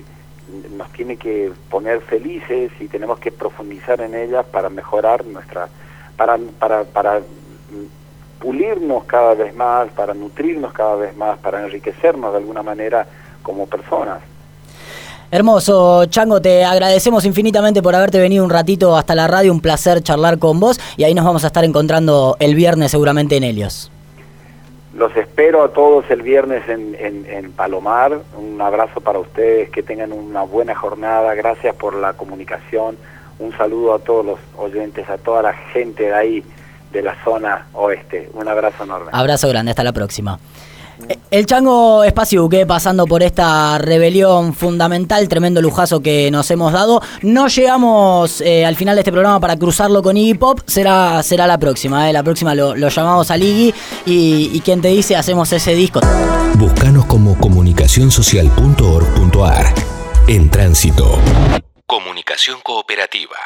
nos 0.70 0.90
tiene 0.92 1.16
que 1.16 1.52
poner 1.68 2.00
felices 2.00 2.72
y 2.80 2.88
tenemos 2.88 3.18
que 3.18 3.30
profundizar 3.30 4.00
en 4.00 4.14
ellas 4.14 4.46
para 4.46 4.70
mejorar 4.70 5.26
nuestra 5.26 5.68
para 6.16 6.38
para 6.58 6.84
para 6.84 7.20
pulirnos 8.40 9.04
cada 9.04 9.34
vez 9.34 9.54
más, 9.54 9.90
para 9.90 10.14
nutrirnos 10.14 10.72
cada 10.72 10.96
vez 10.96 11.14
más, 11.16 11.38
para 11.38 11.62
enriquecernos 11.64 12.32
de 12.32 12.38
alguna 12.38 12.62
manera 12.62 13.06
como 13.42 13.66
personas. 13.66 14.20
Hermoso, 15.30 16.06
Chango, 16.06 16.40
te 16.40 16.64
agradecemos 16.64 17.26
infinitamente 17.26 17.82
por 17.82 17.94
haberte 17.94 18.18
venido 18.18 18.42
un 18.42 18.48
ratito 18.48 18.96
hasta 18.96 19.14
la 19.14 19.26
radio, 19.26 19.52
un 19.52 19.60
placer 19.60 20.02
charlar 20.02 20.38
con 20.38 20.58
vos 20.58 20.80
y 20.96 21.04
ahí 21.04 21.12
nos 21.12 21.26
vamos 21.26 21.44
a 21.44 21.48
estar 21.48 21.66
encontrando 21.66 22.36
el 22.40 22.54
viernes 22.54 22.92
seguramente 22.92 23.36
en 23.36 23.44
Helios. 23.44 23.92
Los 24.94 25.14
espero 25.18 25.62
a 25.62 25.68
todos 25.68 26.06
el 26.10 26.22
viernes 26.22 26.66
en, 26.66 26.96
en, 26.98 27.52
Palomar. 27.52 28.18
Un 28.38 28.60
abrazo 28.60 29.02
para 29.02 29.18
ustedes, 29.18 29.68
que 29.68 29.82
tengan 29.82 30.12
una 30.12 30.42
buena 30.44 30.74
jornada. 30.74 31.34
Gracias 31.34 31.74
por 31.76 31.94
la 31.94 32.14
comunicación. 32.14 32.96
Un 33.38 33.56
saludo 33.56 33.94
a 33.94 33.98
todos 33.98 34.24
los 34.24 34.38
oyentes, 34.56 35.08
a 35.10 35.18
toda 35.18 35.42
la 35.42 35.52
gente 35.52 36.04
de 36.04 36.14
ahí, 36.14 36.44
de 36.90 37.02
la 37.02 37.14
zona 37.22 37.66
oeste. 37.74 38.30
Un 38.32 38.48
abrazo 38.48 38.84
enorme. 38.84 39.10
Abrazo 39.12 39.48
grande, 39.48 39.70
hasta 39.70 39.84
la 39.84 39.92
próxima. 39.92 40.40
El 41.30 41.46
Chango 41.46 42.04
Espacio 42.04 42.48
que 42.48 42.66
pasando 42.66 43.06
por 43.06 43.22
esta 43.22 43.78
rebelión 43.78 44.54
fundamental, 44.54 45.28
tremendo 45.28 45.60
lujazo 45.60 46.00
que 46.00 46.30
nos 46.30 46.50
hemos 46.50 46.72
dado. 46.72 47.02
No 47.22 47.48
llegamos 47.48 48.40
eh, 48.40 48.64
al 48.64 48.76
final 48.76 48.94
de 48.96 49.00
este 49.00 49.12
programa 49.12 49.40
para 49.40 49.56
cruzarlo 49.56 50.02
con 50.02 50.16
Iggy 50.16 50.34
Pop, 50.34 50.60
será, 50.66 51.22
será 51.22 51.46
la 51.46 51.58
próxima. 51.58 52.08
Eh. 52.08 52.12
La 52.12 52.22
próxima 52.22 52.54
lo, 52.54 52.74
llamamos 52.74 53.30
a 53.30 53.36
Iggy 53.36 53.74
y, 54.06 54.50
y 54.52 54.60
quien 54.60 54.80
te 54.80 54.88
dice 54.88 55.16
hacemos 55.16 55.52
ese 55.52 55.74
disco. 55.74 56.00
Búscanos 56.54 57.04
como 57.06 57.36
comunicacionsocial.org.ar. 57.38 59.74
En 60.26 60.50
tránsito. 60.50 61.18
Comunicación 61.86 62.58
cooperativa. 62.62 63.36